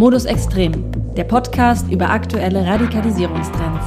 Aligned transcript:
Modus 0.00 0.24
Extrem, 0.24 0.90
der 1.14 1.24
Podcast 1.24 1.86
über 1.92 2.08
aktuelle 2.08 2.64
Radikalisierungstrends. 2.64 3.84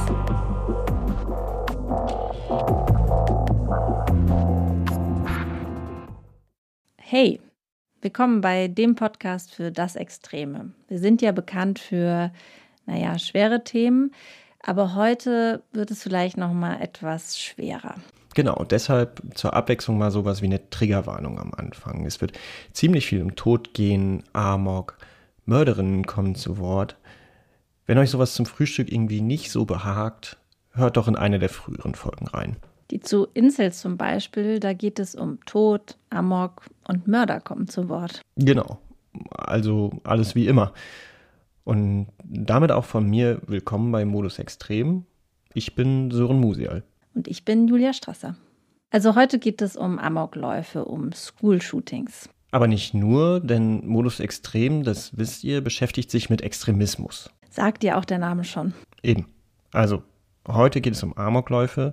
Hey, 6.98 7.40
willkommen 8.00 8.40
bei 8.42 8.68
dem 8.68 8.94
Podcast 8.94 9.52
für 9.52 9.72
das 9.72 9.96
Extreme. 9.96 10.70
Wir 10.86 11.00
sind 11.00 11.20
ja 11.20 11.32
bekannt 11.32 11.80
für, 11.80 12.30
naja, 12.86 13.18
schwere 13.18 13.64
Themen, 13.64 14.12
aber 14.62 14.94
heute 14.94 15.64
wird 15.72 15.90
es 15.90 16.04
vielleicht 16.04 16.36
noch 16.36 16.52
mal 16.52 16.80
etwas 16.80 17.40
schwerer. 17.40 17.96
Genau, 18.36 18.62
deshalb 18.62 19.20
zur 19.34 19.54
Abwechslung 19.54 19.98
mal 19.98 20.12
sowas 20.12 20.42
wie 20.42 20.46
eine 20.46 20.70
Triggerwarnung 20.70 21.40
am 21.40 21.52
Anfang. 21.54 22.06
Es 22.06 22.20
wird 22.20 22.38
ziemlich 22.72 23.06
viel 23.06 23.20
um 23.20 23.34
Tod 23.34 23.74
gehen, 23.74 24.22
Amok, 24.32 24.96
Mörderinnen 25.46 26.06
kommen 26.06 26.34
zu 26.34 26.58
Wort. 26.58 26.96
Wenn 27.86 27.98
euch 27.98 28.10
sowas 28.10 28.34
zum 28.34 28.46
Frühstück 28.46 28.90
irgendwie 28.90 29.20
nicht 29.20 29.50
so 29.50 29.64
behagt, 29.64 30.38
hört 30.72 30.96
doch 30.96 31.08
in 31.08 31.16
eine 31.16 31.38
der 31.38 31.48
früheren 31.48 31.94
Folgen 31.94 32.26
rein. 32.28 32.56
Die 32.90 33.00
zu 33.00 33.26
Incels 33.34 33.80
zum 33.80 33.96
Beispiel, 33.96 34.60
da 34.60 34.72
geht 34.72 34.98
es 34.98 35.14
um 35.14 35.38
Tod, 35.46 35.96
Amok 36.10 36.62
und 36.86 37.08
Mörder 37.08 37.40
kommen 37.40 37.68
zu 37.68 37.88
Wort. 37.88 38.20
Genau, 38.36 38.78
also 39.30 39.90
alles 40.04 40.34
wie 40.34 40.46
immer. 40.46 40.72
Und 41.64 42.08
damit 42.22 42.70
auch 42.72 42.84
von 42.84 43.08
mir 43.08 43.40
willkommen 43.46 43.90
bei 43.90 44.04
Modus 44.04 44.38
Extrem. 44.38 45.06
Ich 45.54 45.74
bin 45.74 46.10
Sören 46.10 46.40
Musial. 46.40 46.82
Und 47.14 47.26
ich 47.26 47.44
bin 47.44 47.68
Julia 47.68 47.92
Strasser. 47.92 48.36
Also 48.90 49.16
heute 49.16 49.38
geht 49.38 49.62
es 49.62 49.76
um 49.76 49.98
Amokläufe, 49.98 50.84
um 50.84 51.12
School-Shootings. 51.12 52.28
Aber 52.54 52.68
nicht 52.68 52.94
nur, 52.94 53.40
denn 53.40 53.84
Modus 53.84 54.20
Extrem, 54.20 54.84
das 54.84 55.18
wisst 55.18 55.42
ihr, 55.42 55.60
beschäftigt 55.60 56.08
sich 56.08 56.30
mit 56.30 56.40
Extremismus. 56.40 57.28
Sagt 57.50 57.82
dir 57.82 57.98
auch 57.98 58.04
der 58.04 58.18
Name 58.18 58.44
schon. 58.44 58.74
Eben. 59.02 59.26
Also, 59.72 60.04
heute 60.46 60.80
geht 60.80 60.94
es 60.94 61.02
um 61.02 61.18
Amokläufe 61.18 61.90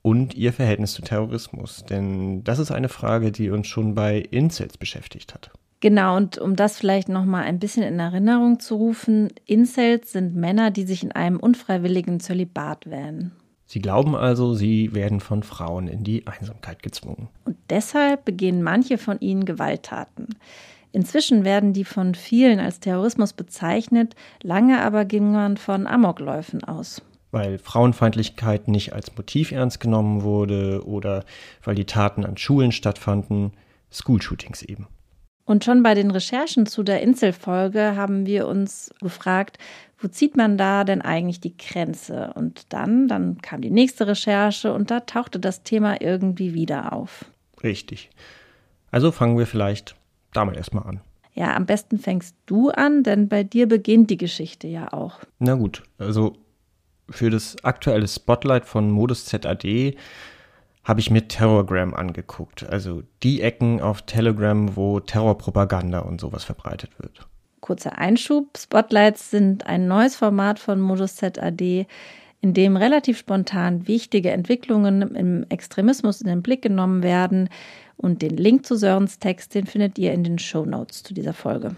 und 0.00 0.36
ihr 0.36 0.52
Verhältnis 0.52 0.92
zu 0.92 1.02
Terrorismus. 1.02 1.84
Denn 1.86 2.44
das 2.44 2.60
ist 2.60 2.70
eine 2.70 2.88
Frage, 2.88 3.32
die 3.32 3.50
uns 3.50 3.66
schon 3.66 3.96
bei 3.96 4.20
Incels 4.20 4.78
beschäftigt 4.78 5.34
hat. 5.34 5.50
Genau, 5.80 6.16
und 6.16 6.38
um 6.38 6.54
das 6.54 6.78
vielleicht 6.78 7.08
nochmal 7.08 7.42
ein 7.42 7.58
bisschen 7.58 7.82
in 7.82 7.98
Erinnerung 7.98 8.60
zu 8.60 8.76
rufen, 8.76 9.32
Incels 9.44 10.12
sind 10.12 10.36
Männer, 10.36 10.70
die 10.70 10.84
sich 10.84 11.02
in 11.02 11.10
einem 11.10 11.40
unfreiwilligen 11.40 12.20
Zölibat 12.20 12.88
wählen. 12.88 13.32
Sie 13.70 13.78
glauben 13.80 14.16
also, 14.16 14.52
sie 14.54 14.96
werden 14.96 15.20
von 15.20 15.44
Frauen 15.44 15.86
in 15.86 16.02
die 16.02 16.26
Einsamkeit 16.26 16.82
gezwungen. 16.82 17.28
Und 17.44 17.56
deshalb 17.70 18.24
begehen 18.24 18.64
manche 18.64 18.98
von 18.98 19.20
ihnen 19.20 19.44
Gewalttaten. 19.44 20.26
Inzwischen 20.90 21.44
werden 21.44 21.72
die 21.72 21.84
von 21.84 22.16
vielen 22.16 22.58
als 22.58 22.80
Terrorismus 22.80 23.32
bezeichnet, 23.32 24.16
lange 24.42 24.82
aber 24.82 25.04
ging 25.04 25.30
man 25.30 25.56
von 25.56 25.86
Amokläufen 25.86 26.64
aus. 26.64 27.00
Weil 27.30 27.58
Frauenfeindlichkeit 27.60 28.66
nicht 28.66 28.92
als 28.92 29.16
Motiv 29.16 29.52
ernst 29.52 29.78
genommen 29.78 30.24
wurde 30.24 30.84
oder 30.84 31.24
weil 31.62 31.76
die 31.76 31.86
Taten 31.86 32.24
an 32.26 32.36
Schulen 32.36 32.72
stattfanden, 32.72 33.52
Schoolshootings 33.92 34.62
eben. 34.62 34.88
Und 35.44 35.64
schon 35.64 35.82
bei 35.82 35.94
den 35.94 36.10
Recherchen 36.10 36.66
zu 36.66 36.82
der 36.82 37.02
Inselfolge 37.02 37.96
haben 37.96 38.26
wir 38.26 38.46
uns 38.46 38.92
gefragt, 39.00 39.58
wo 40.00 40.08
zieht 40.08 40.36
man 40.36 40.56
da 40.56 40.84
denn 40.84 41.02
eigentlich 41.02 41.40
die 41.40 41.56
Grenze? 41.56 42.32
Und 42.34 42.72
dann, 42.72 43.06
dann 43.06 43.38
kam 43.42 43.60
die 43.60 43.70
nächste 43.70 44.06
Recherche 44.06 44.72
und 44.72 44.90
da 44.90 45.00
tauchte 45.00 45.38
das 45.38 45.62
Thema 45.62 46.00
irgendwie 46.00 46.54
wieder 46.54 46.92
auf. 46.92 47.26
Richtig. 47.62 48.10
Also 48.90 49.12
fangen 49.12 49.38
wir 49.38 49.46
vielleicht 49.46 49.94
damit 50.32 50.56
erstmal 50.56 50.84
an. 50.84 51.00
Ja, 51.34 51.54
am 51.54 51.66
besten 51.66 51.98
fängst 51.98 52.34
du 52.46 52.70
an, 52.70 53.02
denn 53.02 53.28
bei 53.28 53.44
dir 53.44 53.68
beginnt 53.68 54.10
die 54.10 54.16
Geschichte 54.16 54.66
ja 54.66 54.92
auch. 54.92 55.20
Na 55.38 55.54
gut, 55.54 55.82
also 55.98 56.36
für 57.08 57.30
das 57.30 57.62
aktuelle 57.62 58.08
Spotlight 58.08 58.64
von 58.64 58.90
Modus 58.90 59.26
ZAD 59.26 59.96
habe 60.82 61.00
ich 61.00 61.10
mir 61.10 61.28
Terrorgram 61.28 61.94
angeguckt. 61.94 62.64
Also 62.68 63.02
die 63.22 63.42
Ecken 63.42 63.80
auf 63.80 64.02
Telegram, 64.02 64.76
wo 64.76 64.98
Terrorpropaganda 64.98 66.00
und 66.00 66.20
sowas 66.20 66.44
verbreitet 66.44 66.98
wird. 66.98 67.28
Kurzer 67.60 67.98
Einschub. 67.98 68.56
Spotlights 68.58 69.30
sind 69.30 69.66
ein 69.66 69.86
neues 69.86 70.16
Format 70.16 70.58
von 70.58 70.80
Modus 70.80 71.16
ZAD, 71.16 71.86
in 72.40 72.54
dem 72.54 72.76
relativ 72.76 73.18
spontan 73.18 73.86
wichtige 73.86 74.30
Entwicklungen 74.30 75.14
im 75.14 75.44
Extremismus 75.48 76.20
in 76.20 76.28
den 76.28 76.42
Blick 76.42 76.62
genommen 76.62 77.02
werden. 77.02 77.48
Und 77.96 78.22
den 78.22 78.36
Link 78.36 78.64
zu 78.64 78.76
Sörens 78.76 79.18
Text, 79.18 79.54
den 79.54 79.66
findet 79.66 79.98
ihr 79.98 80.12
in 80.12 80.24
den 80.24 80.38
Show 80.38 80.64
Notes 80.64 81.02
zu 81.02 81.12
dieser 81.12 81.34
Folge. 81.34 81.76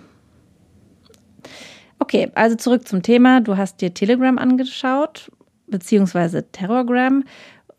Okay, 1.99 2.31
also 2.35 2.57
zurück 2.57 2.87
zum 2.87 3.03
Thema. 3.03 3.41
Du 3.41 3.57
hast 3.57 3.81
dir 3.81 3.93
Telegram 3.93 4.39
angeschaut, 4.39 5.31
beziehungsweise 5.67 6.51
Terrorgram. 6.51 7.25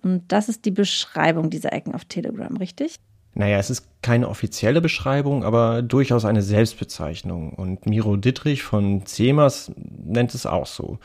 Und 0.01 0.23
das 0.29 0.49
ist 0.49 0.65
die 0.65 0.71
Beschreibung 0.71 1.49
dieser 1.49 1.71
Ecken 1.71 1.95
auf 1.95 2.05
Telegram, 2.05 2.55
richtig? 2.57 2.99
Naja, 3.35 3.57
es 3.57 3.69
ist 3.69 3.87
keine 4.01 4.29
offizielle 4.29 4.81
Beschreibung, 4.81 5.43
aber 5.43 5.81
durchaus 5.81 6.25
eine 6.25 6.41
Selbstbezeichnung. 6.41 7.53
Und 7.53 7.85
Miro 7.85 8.15
Dittrich 8.15 8.63
von 8.63 9.05
CEMAS 9.05 9.71
nennt 9.75 10.35
es 10.35 10.45
auch 10.45 10.67
so. 10.67 10.99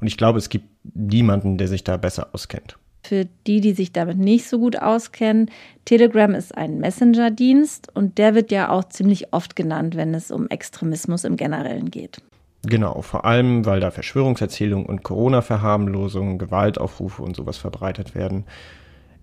Und 0.00 0.06
ich 0.06 0.16
glaube, 0.16 0.38
es 0.38 0.48
gibt 0.48 0.66
niemanden, 0.94 1.56
der 1.56 1.68
sich 1.68 1.84
da 1.84 1.96
besser 1.96 2.28
auskennt. 2.32 2.76
Für 3.04 3.26
die, 3.46 3.60
die 3.60 3.72
sich 3.72 3.92
damit 3.92 4.18
nicht 4.18 4.46
so 4.48 4.58
gut 4.58 4.76
auskennen, 4.80 5.50
Telegram 5.84 6.34
ist 6.34 6.56
ein 6.56 6.78
Messenger-Dienst 6.78 7.88
und 7.94 8.18
der 8.18 8.34
wird 8.34 8.52
ja 8.52 8.70
auch 8.70 8.84
ziemlich 8.84 9.32
oft 9.32 9.56
genannt, 9.56 9.96
wenn 9.96 10.14
es 10.14 10.30
um 10.30 10.48
Extremismus 10.48 11.24
im 11.24 11.36
Generellen 11.36 11.90
geht. 11.90 12.22
Genau, 12.64 13.02
vor 13.02 13.24
allem, 13.24 13.66
weil 13.66 13.80
da 13.80 13.90
Verschwörungserzählungen 13.90 14.86
und 14.86 15.02
Corona-Verharmlosungen, 15.02 16.38
Gewaltaufrufe 16.38 17.22
und 17.22 17.34
sowas 17.34 17.58
verbreitet 17.58 18.14
werden. 18.14 18.44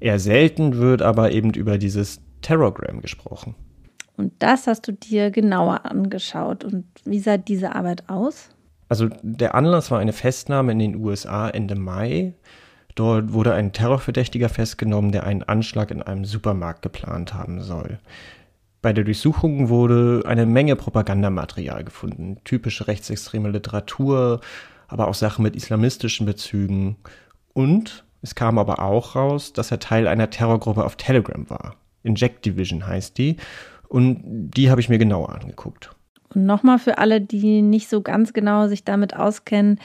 Eher 0.02 0.20
selten 0.20 0.78
wird 0.78 1.02
aber 1.02 1.32
eben 1.32 1.54
über 1.54 1.78
dieses 1.78 2.22
Terrorgram 2.42 3.02
gesprochen. 3.02 3.56
Und 4.18 4.34
das 4.40 4.68
hast 4.68 4.88
du 4.88 4.92
dir 4.92 5.32
genauer 5.32 5.86
angeschaut. 5.86 6.64
Und 6.64 6.86
wie 7.06 7.20
sah 7.20 7.38
diese 7.38 7.74
Arbeit 7.76 8.10
aus? 8.10 8.50
Also 8.90 9.08
der 9.22 9.56
Anlass 9.56 9.92
war 9.92 10.00
eine 10.00 10.14
Festnahme 10.14 10.72
in 10.72 10.80
den 10.80 10.96
USA 10.96 11.50
Ende 11.50 11.76
Mai. 11.76 12.34
Dort 12.96 13.32
wurde 13.32 13.54
ein 13.54 13.72
Terrorverdächtiger 13.72 14.50
festgenommen, 14.50 15.12
der 15.12 15.24
einen 15.24 15.44
Anschlag 15.44 15.92
in 15.92 16.02
einem 16.02 16.26
Supermarkt 16.26 16.82
geplant 16.82 17.34
haben 17.34 17.62
soll. 17.62 18.00
Bei 18.82 18.92
der 18.92 19.04
Durchsuchung 19.04 19.70
wurde 19.70 20.24
eine 20.26 20.46
Menge 20.46 20.76
Propagandamaterial 20.76 21.84
gefunden, 21.84 22.38
typische 22.44 22.88
rechtsextreme 22.88 23.50
Literatur, 23.50 24.42
aber 24.88 25.08
auch 25.08 25.14
Sachen 25.14 25.44
mit 25.44 25.56
islamistischen 25.56 26.26
Bezügen. 26.26 26.98
Und 27.54 28.04
es 28.22 28.36
kam 28.36 28.58
aber 28.58 28.80
auch 28.80 29.16
raus, 29.16 29.54
dass 29.54 29.72
er 29.72 29.80
Teil 29.80 30.08
einer 30.08 30.30
Terrorgruppe 30.30 30.84
auf 30.84 30.96
Telegram 30.96 31.50
war. 31.50 31.76
Inject 32.04 32.46
Division 32.46 32.86
heißt 32.86 33.18
die. 33.18 33.38
Und 33.88 34.22
die 34.24 34.70
habe 34.70 34.82
ich 34.82 34.90
mir 34.90 34.98
genauer 35.00 35.30
angeguckt. 35.34 35.92
Und 36.34 36.46
nochmal 36.46 36.80
für 36.80 36.98
alle, 37.00 37.22
die 37.22 37.62
nicht 37.62 37.90
so 37.90 38.02
ganz 38.02 38.34
genau 38.34 38.68
sich 38.68 38.84
damit 38.84 39.16
auskennen, 39.16 39.80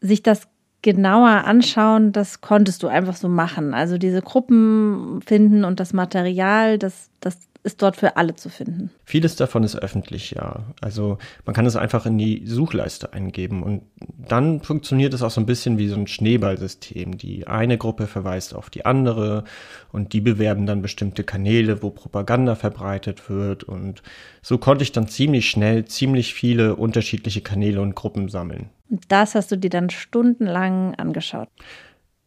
sich 0.00 0.22
das 0.22 0.46
genauer 0.82 1.44
anschauen, 1.46 2.12
das 2.12 2.42
konntest 2.42 2.82
du 2.82 2.88
einfach 2.88 3.16
so 3.16 3.28
machen. 3.28 3.72
Also 3.72 3.96
diese 3.96 4.20
Gruppen 4.20 5.20
finden 5.24 5.64
und 5.64 5.80
das 5.80 5.94
Material, 5.94 6.78
das, 6.78 7.08
das 7.20 7.38
ist 7.64 7.80
dort 7.80 7.96
für 7.96 8.16
alle 8.16 8.36
zu 8.36 8.50
finden. 8.50 8.90
Vieles 9.04 9.36
davon 9.36 9.64
ist 9.64 9.74
öffentlich, 9.74 10.32
ja. 10.32 10.64
Also 10.82 11.16
man 11.46 11.54
kann 11.54 11.64
es 11.64 11.76
einfach 11.76 12.04
in 12.04 12.18
die 12.18 12.46
Suchleiste 12.46 13.14
eingeben 13.14 13.62
und 13.62 13.82
dann 14.28 14.60
funktioniert 14.60 15.14
es 15.14 15.22
auch 15.22 15.30
so 15.30 15.40
ein 15.40 15.46
bisschen 15.46 15.78
wie 15.78 15.88
so 15.88 15.96
ein 15.96 16.06
Schneeballsystem. 16.06 17.16
Die 17.16 17.46
eine 17.46 17.78
Gruppe 17.78 18.06
verweist 18.06 18.54
auf 18.54 18.68
die 18.68 18.84
andere 18.84 19.44
und 19.92 20.12
die 20.12 20.20
bewerben 20.20 20.66
dann 20.66 20.82
bestimmte 20.82 21.24
Kanäle, 21.24 21.82
wo 21.82 21.88
Propaganda 21.88 22.54
verbreitet 22.54 23.30
wird 23.30 23.64
und 23.64 24.02
so 24.42 24.58
konnte 24.58 24.84
ich 24.84 24.92
dann 24.92 25.08
ziemlich 25.08 25.48
schnell 25.48 25.86
ziemlich 25.86 26.34
viele 26.34 26.76
unterschiedliche 26.76 27.40
Kanäle 27.40 27.80
und 27.80 27.94
Gruppen 27.94 28.28
sammeln. 28.28 28.68
Und 28.90 29.04
das 29.08 29.34
hast 29.34 29.50
du 29.50 29.56
dir 29.56 29.70
dann 29.70 29.88
stundenlang 29.88 30.94
angeschaut. 30.96 31.48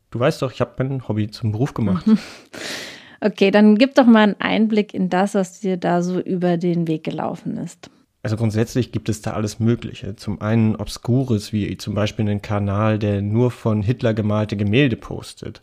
Du 0.09 0.19
weißt 0.19 0.41
doch, 0.41 0.51
ich 0.51 0.61
habe 0.61 0.83
mein 0.83 1.07
Hobby 1.07 1.29
zum 1.29 1.51
Beruf 1.51 1.75
gemacht. 1.75 2.05
Okay, 3.19 3.51
dann 3.51 3.77
gib 3.77 3.95
doch 3.95 4.05
mal 4.05 4.23
einen 4.23 4.35
Einblick 4.39 4.93
in 4.93 5.09
das, 5.09 5.33
was 5.33 5.59
dir 5.59 5.77
da 5.77 6.01
so 6.01 6.19
über 6.19 6.57
den 6.57 6.87
Weg 6.87 7.03
gelaufen 7.03 7.57
ist. 7.57 7.89
Also 8.23 8.35
grundsätzlich 8.35 8.91
gibt 8.91 9.09
es 9.09 9.21
da 9.21 9.31
alles 9.31 9.59
Mögliche. 9.59 10.15
Zum 10.15 10.41
einen 10.41 10.75
Obskures, 10.75 11.53
wie 11.53 11.77
zum 11.77 11.93
Beispiel 11.93 12.27
einen 12.27 12.41
Kanal, 12.41 12.99
der 12.99 13.21
nur 13.21 13.51
von 13.51 13.81
Hitler 13.81 14.13
gemalte 14.13 14.57
Gemälde 14.57 14.97
postet. 14.97 15.61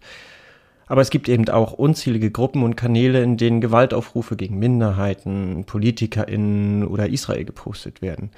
Aber 0.87 1.01
es 1.01 1.11
gibt 1.11 1.29
eben 1.29 1.49
auch 1.49 1.73
unzählige 1.73 2.31
Gruppen 2.31 2.62
und 2.62 2.77
Kanäle, 2.77 3.23
in 3.23 3.37
denen 3.37 3.61
Gewaltaufrufe 3.61 4.37
gegen 4.37 4.59
Minderheiten, 4.59 5.65
PolitikerInnen 5.65 6.87
oder 6.87 7.09
Israel 7.09 7.45
gepostet 7.45 8.03
werden. 8.03 8.31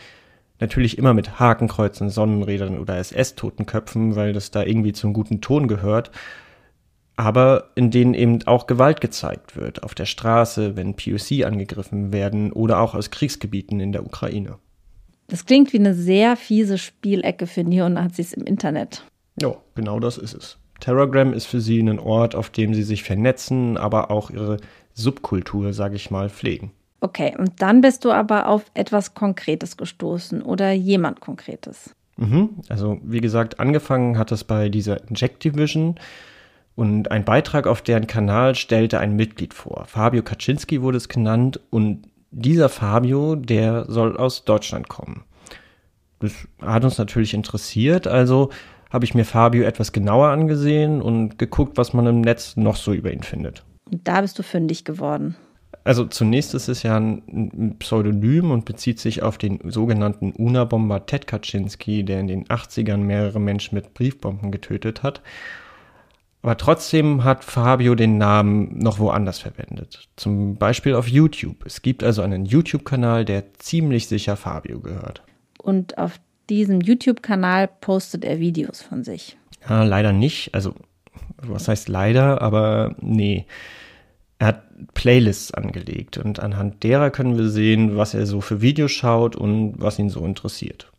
Natürlich 0.60 0.96
immer 0.96 1.12
mit 1.12 1.38
Hakenkreuzen, 1.38 2.08
Sonnenrädern 2.08 2.78
oder 2.78 2.96
SS-Totenköpfen, 2.96 4.16
weil 4.16 4.32
das 4.32 4.50
da 4.50 4.62
irgendwie 4.62 4.92
zum 4.92 5.12
guten 5.12 5.40
Ton 5.40 5.68
gehört 5.68 6.10
aber 7.16 7.70
in 7.74 7.90
denen 7.90 8.14
eben 8.14 8.46
auch 8.46 8.66
Gewalt 8.66 9.00
gezeigt 9.00 9.56
wird, 9.56 9.82
auf 9.82 9.94
der 9.94 10.04
Straße, 10.04 10.76
wenn 10.76 10.94
POC 10.94 11.44
angegriffen 11.44 12.12
werden 12.12 12.52
oder 12.52 12.80
auch 12.80 12.94
aus 12.94 13.10
Kriegsgebieten 13.10 13.80
in 13.80 13.92
der 13.92 14.04
Ukraine. 14.04 14.58
Das 15.28 15.44
klingt 15.44 15.72
wie 15.72 15.78
eine 15.78 15.94
sehr 15.94 16.36
fiese 16.36 16.78
Spielecke 16.78 17.46
für 17.46 17.64
Neonazis 17.64 18.32
im 18.32 18.44
Internet. 18.44 19.04
Ja, 19.40 19.56
genau 19.74 19.98
das 19.98 20.18
ist 20.18 20.34
es. 20.34 20.58
Telegram 20.78 21.32
ist 21.32 21.46
für 21.46 21.60
sie 21.60 21.80
ein 21.80 21.98
Ort, 21.98 22.34
auf 22.34 22.50
dem 22.50 22.74
sie 22.74 22.82
sich 22.82 23.02
vernetzen, 23.02 23.76
aber 23.76 24.10
auch 24.10 24.30
ihre 24.30 24.58
Subkultur, 24.92 25.72
sage 25.72 25.96
ich 25.96 26.10
mal, 26.10 26.28
pflegen. 26.28 26.70
Okay, 27.00 27.34
und 27.38 27.60
dann 27.60 27.80
bist 27.80 28.04
du 28.04 28.12
aber 28.12 28.48
auf 28.48 28.64
etwas 28.74 29.14
Konkretes 29.14 29.76
gestoßen 29.76 30.42
oder 30.42 30.72
jemand 30.72 31.20
Konkretes. 31.20 31.94
Mhm, 32.16 32.50
also 32.68 32.98
wie 33.02 33.20
gesagt, 33.20 33.60
angefangen 33.60 34.18
hat 34.18 34.32
es 34.32 34.44
bei 34.44 34.68
dieser 34.68 35.06
Inject 35.08 35.44
Division 35.44 35.96
und 36.76 37.10
ein 37.10 37.24
Beitrag 37.24 37.66
auf 37.66 37.82
deren 37.82 38.06
Kanal 38.06 38.54
stellte 38.54 39.00
ein 39.00 39.16
Mitglied 39.16 39.54
vor. 39.54 39.86
Fabio 39.86 40.22
Kaczynski 40.22 40.82
wurde 40.82 40.98
es 40.98 41.08
genannt 41.08 41.58
und 41.70 42.02
dieser 42.30 42.68
Fabio, 42.68 43.34
der 43.34 43.86
soll 43.88 44.16
aus 44.16 44.44
Deutschland 44.44 44.88
kommen. 44.88 45.24
Das 46.20 46.32
hat 46.60 46.84
uns 46.84 46.98
natürlich 46.98 47.34
interessiert, 47.34 48.06
also 48.06 48.50
habe 48.90 49.04
ich 49.04 49.14
mir 49.14 49.24
Fabio 49.24 49.64
etwas 49.64 49.92
genauer 49.92 50.28
angesehen 50.28 51.02
und 51.02 51.38
geguckt, 51.38 51.76
was 51.76 51.92
man 51.92 52.06
im 52.06 52.20
Netz 52.20 52.56
noch 52.56 52.76
so 52.76 52.92
über 52.92 53.12
ihn 53.12 53.22
findet. 53.22 53.64
Und 53.90 54.06
da 54.06 54.20
bist 54.20 54.38
du 54.38 54.42
fündig 54.42 54.84
geworden. 54.84 55.34
Also 55.84 56.04
zunächst 56.04 56.54
ist 56.54 56.68
es 56.68 56.82
ja 56.82 56.96
ein 56.96 57.76
Pseudonym 57.78 58.50
und 58.50 58.64
bezieht 58.64 58.98
sich 58.98 59.22
auf 59.22 59.38
den 59.38 59.60
sogenannten 59.70 60.32
Unabomber 60.32 61.06
Ted 61.06 61.26
Kaczynski, 61.26 62.04
der 62.04 62.20
in 62.20 62.26
den 62.26 62.44
80ern 62.46 62.98
mehrere 62.98 63.40
Menschen 63.40 63.76
mit 63.76 63.94
Briefbomben 63.94 64.50
getötet 64.50 65.02
hat. 65.02 65.22
Aber 66.46 66.56
trotzdem 66.56 67.24
hat 67.24 67.42
Fabio 67.42 67.96
den 67.96 68.18
Namen 68.18 68.78
noch 68.78 69.00
woanders 69.00 69.40
verwendet. 69.40 70.08
Zum 70.14 70.54
Beispiel 70.54 70.94
auf 70.94 71.08
YouTube. 71.08 71.66
Es 71.66 71.82
gibt 71.82 72.04
also 72.04 72.22
einen 72.22 72.46
YouTube-Kanal, 72.46 73.24
der 73.24 73.52
ziemlich 73.54 74.06
sicher 74.06 74.36
Fabio 74.36 74.78
gehört. 74.78 75.24
Und 75.60 75.98
auf 75.98 76.20
diesem 76.48 76.80
YouTube-Kanal 76.80 77.68
postet 77.80 78.24
er 78.24 78.38
Videos 78.38 78.80
von 78.80 79.02
sich. 79.02 79.36
Ja, 79.68 79.82
leider 79.82 80.12
nicht. 80.12 80.54
Also, 80.54 80.76
was 81.38 81.66
heißt 81.66 81.88
leider? 81.88 82.40
Aber 82.42 82.94
nee. 83.00 83.46
Er 84.38 84.46
hat 84.46 84.62
Playlists 84.94 85.52
angelegt 85.52 86.16
und 86.16 86.38
anhand 86.38 86.84
derer 86.84 87.10
können 87.10 87.36
wir 87.36 87.48
sehen, 87.48 87.96
was 87.96 88.14
er 88.14 88.24
so 88.24 88.40
für 88.40 88.60
Videos 88.60 88.92
schaut 88.92 89.34
und 89.34 89.74
was 89.78 89.98
ihn 89.98 90.10
so 90.10 90.24
interessiert. 90.24 90.92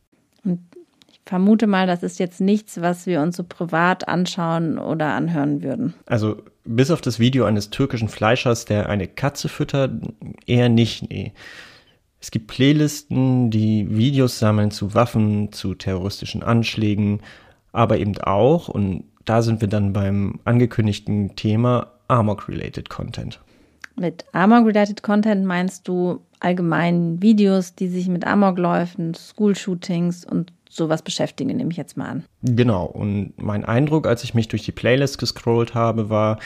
Vermute 1.27 1.67
mal, 1.67 1.87
das 1.87 2.03
ist 2.03 2.19
jetzt 2.19 2.39
nichts, 2.39 2.79
was 2.79 3.05
wir 3.05 3.21
uns 3.21 3.35
so 3.35 3.43
privat 3.43 4.07
anschauen 4.07 4.79
oder 4.79 5.07
anhören 5.07 5.61
würden. 5.61 5.93
Also 6.05 6.41
bis 6.63 6.89
auf 6.89 7.01
das 7.01 7.19
Video 7.19 7.43
eines 7.43 7.69
türkischen 7.69 8.07
Fleischers, 8.07 8.63
der 8.63 8.87
eine 8.87 9.07
Katze 9.07 9.49
füttert, 9.49 9.91
eher 10.45 10.69
nicht, 10.69 11.09
nee. 11.09 11.33
Es 12.21 12.31
gibt 12.31 12.47
Playlisten, 12.47 13.51
die 13.51 13.87
Videos 13.89 14.39
sammeln 14.39 14.71
zu 14.71 14.93
Waffen, 14.93 15.51
zu 15.51 15.75
terroristischen 15.75 16.43
Anschlägen, 16.43 17.19
aber 17.73 17.97
eben 17.97 18.17
auch, 18.19 18.69
und 18.69 19.03
da 19.25 19.41
sind 19.41 19.59
wir 19.59 19.67
dann 19.67 19.91
beim 19.91 20.39
angekündigten 20.45 21.35
Thema, 21.35 21.91
Amok-related 22.07 22.89
Content. 22.89 23.41
Mit 23.97 24.23
Amok-related 24.31 25.03
Content 25.03 25.45
meinst 25.45 25.89
du 25.89 26.21
allgemein 26.39 27.21
Videos, 27.21 27.75
die 27.75 27.89
sich 27.89 28.07
mit 28.07 28.25
Amokläufen, 28.25 29.13
School-Shootings 29.13 30.23
und 30.25 30.53
sowas 30.69 31.01
beschäftigen, 31.01 31.55
nehme 31.55 31.71
ich 31.71 31.77
jetzt 31.77 31.97
mal 31.97 32.09
an. 32.09 32.23
Genau. 32.41 32.85
Und 32.85 33.33
mein 33.37 33.65
Eindruck, 33.65 34.07
als 34.07 34.23
ich 34.23 34.33
mich 34.33 34.47
durch 34.47 34.63
die 34.63 34.71
Playlist 34.71 35.17
gescrollt 35.17 35.73
habe, 35.73 36.09
war, 36.09 36.39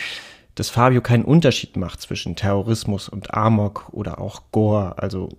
dass 0.56 0.70
Fabio 0.70 1.02
keinen 1.02 1.26
Unterschied 1.26 1.78
macht 1.78 2.02
zwischen 2.02 2.36
Terrorismus 2.36 3.10
und 3.10 3.34
Amok 3.34 3.90
oder 3.92 4.20
auch 4.20 4.44
Gore, 4.52 4.96
also 4.98 5.30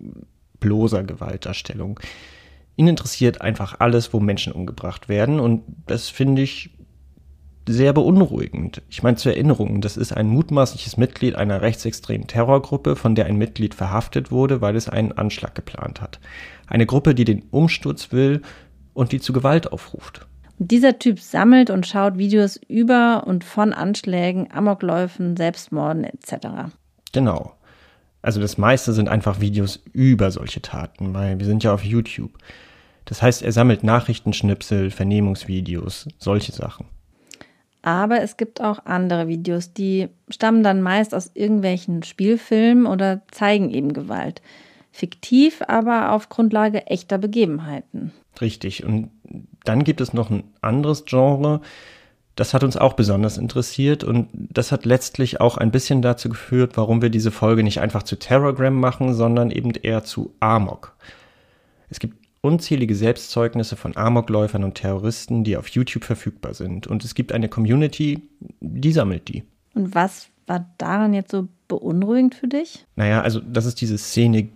bloßer 0.59 1.03
Gewaltdarstellung. 1.03 1.99
Ihn 2.75 2.87
interessiert 2.87 3.41
einfach 3.41 3.79
alles, 3.79 4.13
wo 4.13 4.19
Menschen 4.19 4.53
umgebracht 4.53 5.09
werden 5.09 5.39
und 5.39 5.63
das 5.85 6.09
finde 6.09 6.41
ich 6.41 6.71
sehr 7.67 7.93
beunruhigend. 7.93 8.81
Ich 8.89 9.03
meine 9.03 9.15
zur 9.15 9.33
Erinnerung, 9.33 9.79
das 9.79 9.95
ist 9.95 10.11
ein 10.11 10.27
mutmaßliches 10.27 10.97
Mitglied 10.97 11.35
einer 11.35 11.61
rechtsextremen 11.61 12.27
Terrorgruppe, 12.27 12.95
von 12.95 13.15
der 13.15 13.25
ein 13.25 13.37
Mitglied 13.37 13.73
verhaftet 13.73 14.31
wurde, 14.31 14.59
weil 14.59 14.75
es 14.75 14.89
einen 14.89 15.13
Anschlag 15.13 15.55
geplant 15.55 16.01
hat. 16.01 16.19
Eine 16.67 16.85
Gruppe, 16.85 17.15
die 17.15 17.25
den 17.25 17.43
Umsturz 17.51 18.11
will 18.11 18.41
und 18.93 19.11
die 19.11 19.19
zu 19.19 19.33
Gewalt 19.33 19.71
aufruft. 19.71 20.27
dieser 20.57 20.99
Typ 20.99 21.19
sammelt 21.19 21.69
und 21.69 21.85
schaut 21.87 22.17
Videos 22.17 22.59
über 22.67 23.23
und 23.25 23.43
von 23.43 23.73
Anschlägen, 23.73 24.49
Amokläufen, 24.51 25.35
Selbstmorden 25.35 26.03
etc. 26.03 26.71
Genau. 27.11 27.53
Also 28.21 28.39
das 28.39 28.57
meiste 28.57 28.93
sind 28.93 29.09
einfach 29.09 29.41
Videos 29.41 29.81
über 29.91 30.31
solche 30.31 30.61
Taten, 30.61 31.13
weil 31.13 31.39
wir 31.39 31.45
sind 31.45 31.63
ja 31.63 31.73
auf 31.73 31.83
YouTube. 31.83 32.31
Das 33.05 33.21
heißt, 33.21 33.41
er 33.41 33.51
sammelt 33.51 33.83
Nachrichtenschnipsel, 33.83 34.91
Vernehmungsvideos, 34.91 36.07
solche 36.17 36.53
Sachen. 36.53 36.85
Aber 37.81 38.21
es 38.21 38.37
gibt 38.37 38.61
auch 38.61 38.85
andere 38.85 39.27
Videos, 39.27 39.73
die 39.73 40.07
stammen 40.29 40.63
dann 40.63 40.81
meist 40.81 41.13
aus 41.13 41.31
irgendwelchen 41.33 42.03
Spielfilmen 42.03 42.85
oder 42.85 43.23
zeigen 43.29 43.69
eben 43.71 43.91
Gewalt. 43.91 44.41
Fiktiv, 44.91 45.61
aber 45.67 46.13
auf 46.13 46.29
Grundlage 46.29 46.87
echter 46.87 47.17
Begebenheiten. 47.17 48.13
Richtig. 48.41 48.83
Und 48.83 49.11
dann 49.63 49.83
gibt 49.83 50.01
es 50.01 50.13
noch 50.13 50.29
ein 50.29 50.43
anderes 50.61 51.05
Genre, 51.05 51.61
das 52.35 52.53
hat 52.53 52.63
uns 52.63 52.77
auch 52.77 52.93
besonders 52.93 53.37
interessiert 53.37 54.03
und 54.03 54.27
das 54.33 54.71
hat 54.71 54.85
letztlich 54.85 55.39
auch 55.39 55.57
ein 55.57 55.69
bisschen 55.69 56.01
dazu 56.01 56.29
geführt, 56.29 56.77
warum 56.77 57.01
wir 57.01 57.11
diese 57.11 57.29
Folge 57.29 57.63
nicht 57.63 57.79
einfach 57.79 58.03
zu 58.03 58.17
Terrorgram 58.17 58.79
machen, 58.79 59.13
sondern 59.13 59.51
eben 59.51 59.71
eher 59.71 60.03
zu 60.03 60.33
Amok. 60.39 60.95
Es 61.89 61.99
gibt 61.99 62.17
unzählige 62.41 62.95
Selbstzeugnisse 62.95 63.75
von 63.75 63.95
Amokläufern 63.95 64.63
und 64.63 64.75
Terroristen, 64.75 65.43
die 65.43 65.57
auf 65.57 65.67
YouTube 65.67 66.03
verfügbar 66.03 66.55
sind. 66.55 66.87
Und 66.87 67.05
es 67.05 67.13
gibt 67.13 67.31
eine 67.31 67.49
Community, 67.49 68.27
die 68.59 68.91
sammelt 68.91 69.27
die. 69.27 69.43
Und 69.75 69.93
was 69.93 70.27
war 70.47 70.65
daran 70.77 71.13
jetzt 71.13 71.31
so 71.31 71.47
beunruhigend 71.67 72.35
für 72.35 72.47
dich? 72.47 72.85
Naja, 72.95 73.21
also, 73.21 73.39
dass 73.39 73.65
es 73.65 73.75
diese 73.75 73.97
Szene 73.97 74.49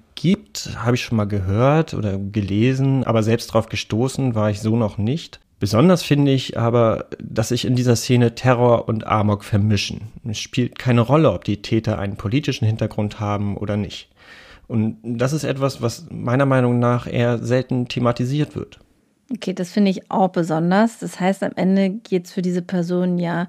habe 0.78 0.96
ich 0.96 1.04
schon 1.04 1.18
mal 1.18 1.26
gehört 1.26 1.94
oder 1.94 2.18
gelesen, 2.18 3.04
aber 3.04 3.24
selbst 3.24 3.48
drauf 3.48 3.70
gestoßen 3.70 4.36
war 4.36 4.50
ich 4.50 4.60
so 4.62 4.76
noch 4.76 4.98
nicht. 4.98 5.40
Besonders 5.60 6.04
finde 6.04 6.32
ich 6.32 6.58
aber, 6.58 7.06
dass 7.20 7.50
sich 7.50 7.66
in 7.66 7.76
dieser 7.76 7.96
Szene 7.96 8.36
Terror 8.36 8.88
und 8.88 9.08
Amok 9.08 9.44
vermischen. 9.44 10.02
Es 10.24 10.40
spielt 10.40 10.78
keine 10.78 11.02
Rolle, 11.02 11.32
ob 11.32 11.46
die 11.46 11.62
Täter 11.62 11.98
einen 11.98 12.16
politischen 12.16 12.66
Hintergrund 12.66 13.20
haben 13.20 13.58
oder 13.58 13.76
nicht. 13.76 14.10
Und 14.68 14.98
das 15.04 15.34
ist 15.34 15.44
etwas, 15.44 15.82
was 15.82 16.08
meiner 16.12 16.46
Meinung 16.46 16.78
nach 16.78 17.12
eher 17.12 17.40
selten 17.40 17.88
thematisiert 17.88 18.56
wird. 18.56 18.80
Okay, 19.34 19.54
das 19.54 19.72
finde 19.72 19.92
ich 19.92 20.12
auch 20.12 20.30
besonders. 20.30 21.00
Das 21.00 21.20
heißt, 21.20 21.44
am 21.44 21.54
Ende 21.56 21.90
geht 21.90 22.26
es 22.26 22.34
für 22.34 22.42
diese 22.42 22.62
Person 22.62 23.18
ja 23.18 23.48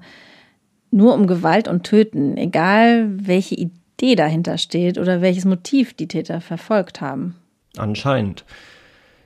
nur 0.91 1.13
um 1.13 1.27
Gewalt 1.27 1.67
und 1.67 1.83
Töten, 1.83 2.37
egal 2.37 3.07
welche 3.11 3.55
Idee 3.55 3.79
dahinter 4.15 4.57
steht 4.57 4.97
oder 4.97 5.21
welches 5.21 5.45
Motiv 5.45 5.93
die 5.93 6.07
Täter 6.07 6.41
verfolgt 6.41 7.01
haben. 7.01 7.35
Anscheinend. 7.77 8.45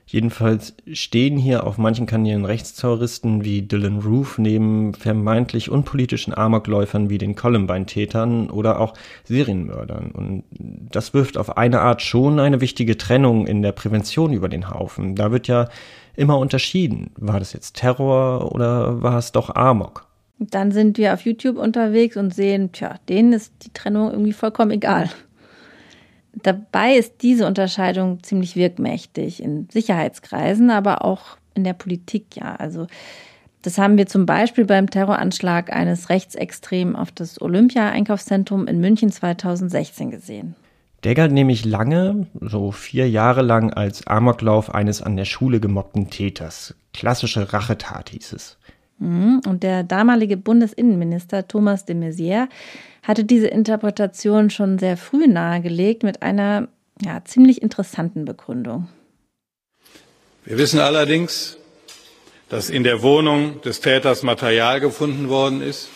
Jedenfalls 0.06 0.74
stehen 0.92 1.38
hier 1.38 1.66
auf 1.66 1.78
manchen 1.78 2.06
Kanälen 2.06 2.44
Rechtsterroristen 2.44 3.42
wie 3.42 3.62
Dylan 3.62 4.00
Roof 4.00 4.36
neben 4.36 4.92
vermeintlich 4.92 5.70
unpolitischen 5.70 6.36
Amokläufern 6.36 7.08
wie 7.08 7.16
den 7.16 7.34
Columbine-Tätern 7.34 8.50
oder 8.50 8.80
auch 8.80 8.92
Serienmördern. 9.24 10.10
Und 10.10 10.44
das 10.50 11.14
wirft 11.14 11.38
auf 11.38 11.56
eine 11.56 11.80
Art 11.80 12.02
schon 12.02 12.38
eine 12.38 12.60
wichtige 12.60 12.98
Trennung 12.98 13.46
in 13.46 13.62
der 13.62 13.72
Prävention 13.72 14.34
über 14.34 14.50
den 14.50 14.68
Haufen. 14.68 15.16
Da 15.16 15.32
wird 15.32 15.48
ja 15.48 15.68
immer 16.16 16.38
unterschieden. 16.38 17.10
War 17.16 17.38
das 17.38 17.54
jetzt 17.54 17.76
Terror 17.76 18.52
oder 18.52 19.02
war 19.02 19.16
es 19.16 19.32
doch 19.32 19.54
Amok? 19.54 20.06
Dann 20.50 20.72
sind 20.72 20.98
wir 20.98 21.14
auf 21.14 21.22
YouTube 21.22 21.58
unterwegs 21.58 22.16
und 22.16 22.34
sehen, 22.34 22.72
tja, 22.72 22.96
denen 23.08 23.32
ist 23.32 23.52
die 23.62 23.72
Trennung 23.72 24.10
irgendwie 24.10 24.32
vollkommen 24.32 24.70
egal. 24.70 25.10
Dabei 26.42 26.96
ist 26.96 27.22
diese 27.22 27.46
Unterscheidung 27.46 28.22
ziemlich 28.22 28.56
wirkmächtig 28.56 29.42
in 29.42 29.68
Sicherheitskreisen, 29.70 30.70
aber 30.70 31.04
auch 31.04 31.36
in 31.54 31.64
der 31.64 31.74
Politik, 31.74 32.36
ja. 32.36 32.56
Also 32.56 32.86
das 33.62 33.78
haben 33.78 33.96
wir 33.96 34.06
zum 34.06 34.26
Beispiel 34.26 34.66
beim 34.66 34.90
Terroranschlag 34.90 35.72
eines 35.72 36.10
Rechtsextremen 36.10 36.96
auf 36.96 37.10
das 37.12 37.40
Olympia-Einkaufszentrum 37.40 38.66
in 38.66 38.80
München 38.80 39.10
2016 39.10 40.10
gesehen. 40.10 40.54
Der 41.04 41.14
galt 41.14 41.32
nämlich 41.32 41.64
lange, 41.64 42.26
so 42.40 42.72
vier 42.72 43.08
Jahre 43.08 43.42
lang, 43.42 43.72
als 43.72 44.06
Amoklauf 44.06 44.74
eines 44.74 45.02
an 45.02 45.16
der 45.16 45.26
Schule 45.26 45.60
gemobbten 45.60 46.10
Täters. 46.10 46.74
Klassische 46.92 47.52
Rachetat 47.52 48.10
hieß 48.10 48.32
es. 48.32 48.58
Mhm. 49.04 49.42
Und 49.46 49.62
der 49.62 49.82
damalige 49.82 50.36
Bundesinnenminister 50.36 51.46
Thomas 51.46 51.84
de 51.84 51.94
Maizière 51.94 52.48
hatte 53.02 53.24
diese 53.24 53.48
Interpretation 53.48 54.50
schon 54.50 54.78
sehr 54.78 54.96
früh 54.96 55.26
nahegelegt 55.26 56.02
mit 56.02 56.22
einer 56.22 56.68
ja, 57.02 57.22
ziemlich 57.24 57.60
interessanten 57.60 58.24
Begründung. 58.24 58.88
Wir 60.44 60.58
wissen 60.58 60.80
allerdings, 60.80 61.58
dass 62.48 62.70
in 62.70 62.84
der 62.84 63.02
Wohnung 63.02 63.60
des 63.62 63.80
Täters 63.80 64.22
Material 64.22 64.80
gefunden 64.80 65.28
worden 65.28 65.60
ist, 65.60 65.88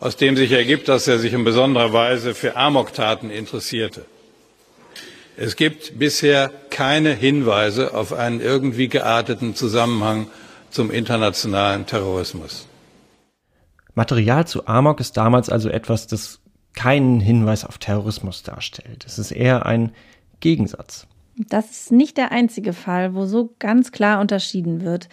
aus 0.00 0.16
dem 0.16 0.36
sich 0.36 0.52
ergibt, 0.52 0.88
dass 0.88 1.06
er 1.08 1.18
sich 1.18 1.32
in 1.32 1.44
besonderer 1.44 1.92
Weise 1.92 2.34
für 2.34 2.56
Amoktaten 2.56 3.30
interessierte. 3.30 4.04
Es 5.36 5.56
gibt 5.56 5.98
bisher 5.98 6.50
keine 6.70 7.12
Hinweise 7.12 7.94
auf 7.94 8.12
einen 8.12 8.40
irgendwie 8.40 8.88
gearteten 8.88 9.54
Zusammenhang 9.54 10.28
zum 10.76 10.90
internationalen 10.90 11.86
Terrorismus. 11.86 12.68
Material 13.94 14.46
zu 14.46 14.66
Amok 14.66 15.00
ist 15.00 15.16
damals 15.16 15.48
also 15.48 15.70
etwas, 15.70 16.06
das 16.06 16.40
keinen 16.74 17.18
Hinweis 17.18 17.64
auf 17.64 17.78
Terrorismus 17.78 18.42
darstellt. 18.42 19.04
Es 19.06 19.18
ist 19.18 19.30
eher 19.30 19.64
ein 19.64 19.92
Gegensatz. 20.40 21.06
Das 21.48 21.70
ist 21.70 21.92
nicht 21.92 22.18
der 22.18 22.30
einzige 22.30 22.74
Fall, 22.74 23.14
wo 23.14 23.24
so 23.24 23.54
ganz 23.58 23.90
klar 23.90 24.20
unterschieden 24.20 24.82
wird. 24.82 25.08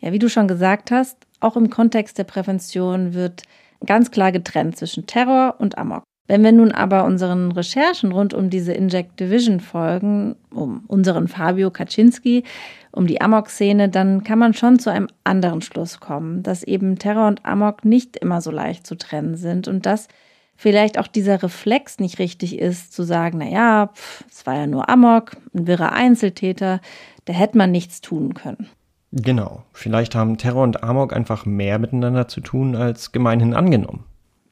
Ja, 0.00 0.12
wie 0.12 0.18
du 0.18 0.28
schon 0.28 0.48
gesagt 0.48 0.90
hast, 0.90 1.16
auch 1.40 1.56
im 1.56 1.70
Kontext 1.70 2.18
der 2.18 2.24
Prävention 2.24 3.14
wird 3.14 3.44
ganz 3.86 4.10
klar 4.10 4.32
getrennt 4.32 4.76
zwischen 4.76 5.06
Terror 5.06 5.54
und 5.58 5.78
Amok. 5.78 6.02
Wenn 6.28 6.42
wir 6.42 6.52
nun 6.52 6.72
aber 6.72 7.04
unseren 7.04 7.52
Recherchen 7.52 8.12
rund 8.12 8.34
um 8.34 8.50
diese 8.50 8.72
Inject 8.72 9.20
Division 9.20 9.60
folgen, 9.60 10.36
um 10.52 10.84
unseren 10.88 11.28
Fabio 11.28 11.70
Kaczynski, 11.70 12.42
um 12.90 13.06
die 13.06 13.20
Amok-Szene, 13.20 13.88
dann 13.88 14.24
kann 14.24 14.38
man 14.38 14.54
schon 14.54 14.78
zu 14.78 14.90
einem 14.90 15.08
anderen 15.22 15.62
Schluss 15.62 16.00
kommen, 16.00 16.42
dass 16.42 16.62
eben 16.62 16.98
Terror 16.98 17.28
und 17.28 17.44
Amok 17.44 17.84
nicht 17.84 18.16
immer 18.16 18.40
so 18.40 18.50
leicht 18.50 18.86
zu 18.86 18.96
trennen 18.96 19.36
sind 19.36 19.68
und 19.68 19.86
dass 19.86 20.08
vielleicht 20.56 20.98
auch 20.98 21.06
dieser 21.06 21.42
Reflex 21.42 21.98
nicht 21.98 22.18
richtig 22.18 22.58
ist, 22.58 22.92
zu 22.92 23.02
sagen, 23.02 23.38
na 23.38 23.48
ja, 23.48 23.90
es 24.28 24.46
war 24.46 24.54
ja 24.56 24.66
nur 24.66 24.88
Amok, 24.88 25.36
ein 25.54 25.66
wirrer 25.66 25.92
Einzeltäter, 25.92 26.80
da 27.26 27.32
hätte 27.32 27.58
man 27.58 27.70
nichts 27.70 28.00
tun 28.00 28.34
können. 28.34 28.68
Genau. 29.12 29.62
Vielleicht 29.72 30.14
haben 30.14 30.38
Terror 30.38 30.64
und 30.64 30.82
Amok 30.82 31.14
einfach 31.14 31.46
mehr 31.46 31.78
miteinander 31.78 32.28
zu 32.28 32.40
tun 32.40 32.74
als 32.74 33.12
gemeinhin 33.12 33.54
angenommen. 33.54 34.04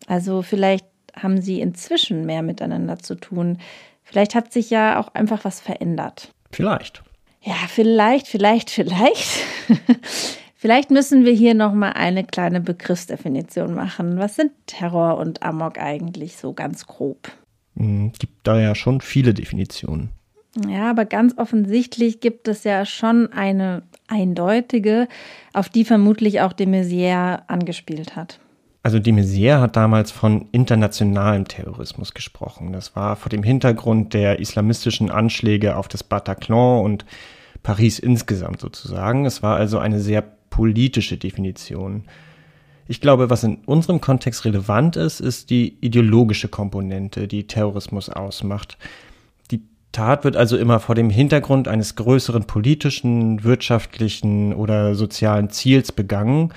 Also 0.07 0.43
vielleicht 0.43 0.87
haben 1.17 1.41
sie 1.41 1.61
inzwischen 1.61 2.27
mehr 2.27 2.43
miteinander 2.43 2.99
zu 2.99 3.15
tun. 3.15 3.59
Vielleicht 4.03 4.35
hat 4.35 4.53
sich 4.53 4.71
ja 4.71 5.01
auch 5.01 5.15
einfach 5.15 5.45
was 5.45 5.61
verändert. 5.61 6.33
Vielleicht. 6.51 7.03
Ja, 7.43 7.57
vielleicht, 7.69 8.27
vielleicht, 8.27 8.71
vielleicht. 8.71 9.29
vielleicht 10.55 10.91
müssen 10.91 11.25
wir 11.25 11.33
hier 11.33 11.55
noch 11.55 11.73
mal 11.73 11.93
eine 11.93 12.25
kleine 12.25 12.61
Begriffsdefinition 12.61 13.75
machen. 13.75 14.19
Was 14.19 14.37
sind 14.37 14.53
Terror 14.67 15.19
und 15.19 15.43
Amok 15.43 15.79
eigentlich 15.79 16.37
so 16.37 16.53
ganz 16.53 16.87
grob? 16.87 17.31
Hm, 17.77 18.13
gibt 18.19 18.47
da 18.47 18.59
ja 18.59 18.75
schon 18.75 19.01
viele 19.01 19.35
Definitionen. 19.35 20.11
Ja, 20.69 20.91
aber 20.91 21.05
ganz 21.05 21.37
offensichtlich 21.37 22.21
gibt 22.21 22.47
es 22.47 22.65
ja 22.65 22.87
schon 22.87 23.33
eine 23.33 23.83
eindeutige, 24.07 25.09
auf 25.53 25.69
die 25.69 25.85
vermutlich 25.85 26.41
auch 26.41 26.53
de 26.53 26.67
Maizière 26.67 27.43
angespielt 27.49 28.15
hat. 28.15 28.39
Also 28.85 28.99
de 28.99 29.15
Maizière 29.15 29.61
hat 29.61 29.77
damals 29.77 30.11
von 30.11 30.47
internationalem 30.53 31.49
Terrorismus 31.49 32.13
gesprochen. 32.13 32.75
Das 32.75 32.95
war 32.95 33.17
vor 33.17 33.31
dem 33.31 33.43
Hintergrund 33.43 34.13
der 34.13 34.41
islamistischen 34.41 35.11
Anschläge 35.11 35.77
auf 35.77 35.89
das 35.89 36.05
Bataclan 36.05 36.85
und 36.85 37.07
Paris 37.63 37.99
insgesamt 37.99 38.61
sozusagen. 38.61 39.25
Es 39.25 39.43
war 39.43 39.57
also 39.57 39.79
eine 39.79 40.01
sehr 40.01 40.21
politische 40.51 41.17
Definition. 41.17 42.05
Ich 42.87 43.01
glaube, 43.01 43.31
was 43.31 43.43
in 43.43 43.57
unserem 43.65 44.03
Kontext 44.03 44.45
relevant 44.45 44.97
ist, 44.97 45.21
ist 45.21 45.49
die 45.49 45.79
ideologische 45.81 46.49
Komponente, 46.49 47.27
die 47.27 47.47
Terrorismus 47.47 48.11
ausmacht. 48.11 48.77
Die 49.51 49.63
Tat 49.93 50.25
wird 50.25 50.37
also 50.37 50.59
immer 50.59 50.79
vor 50.79 50.95
dem 50.95 51.09
Hintergrund 51.09 51.69
eines 51.69 51.97
größeren 51.97 52.45
politischen, 52.45 53.45
wirtschaftlichen 53.45 54.53
oder 54.53 54.95
sozialen 54.95 55.49
Ziels 55.49 55.91
begangen 55.91 56.53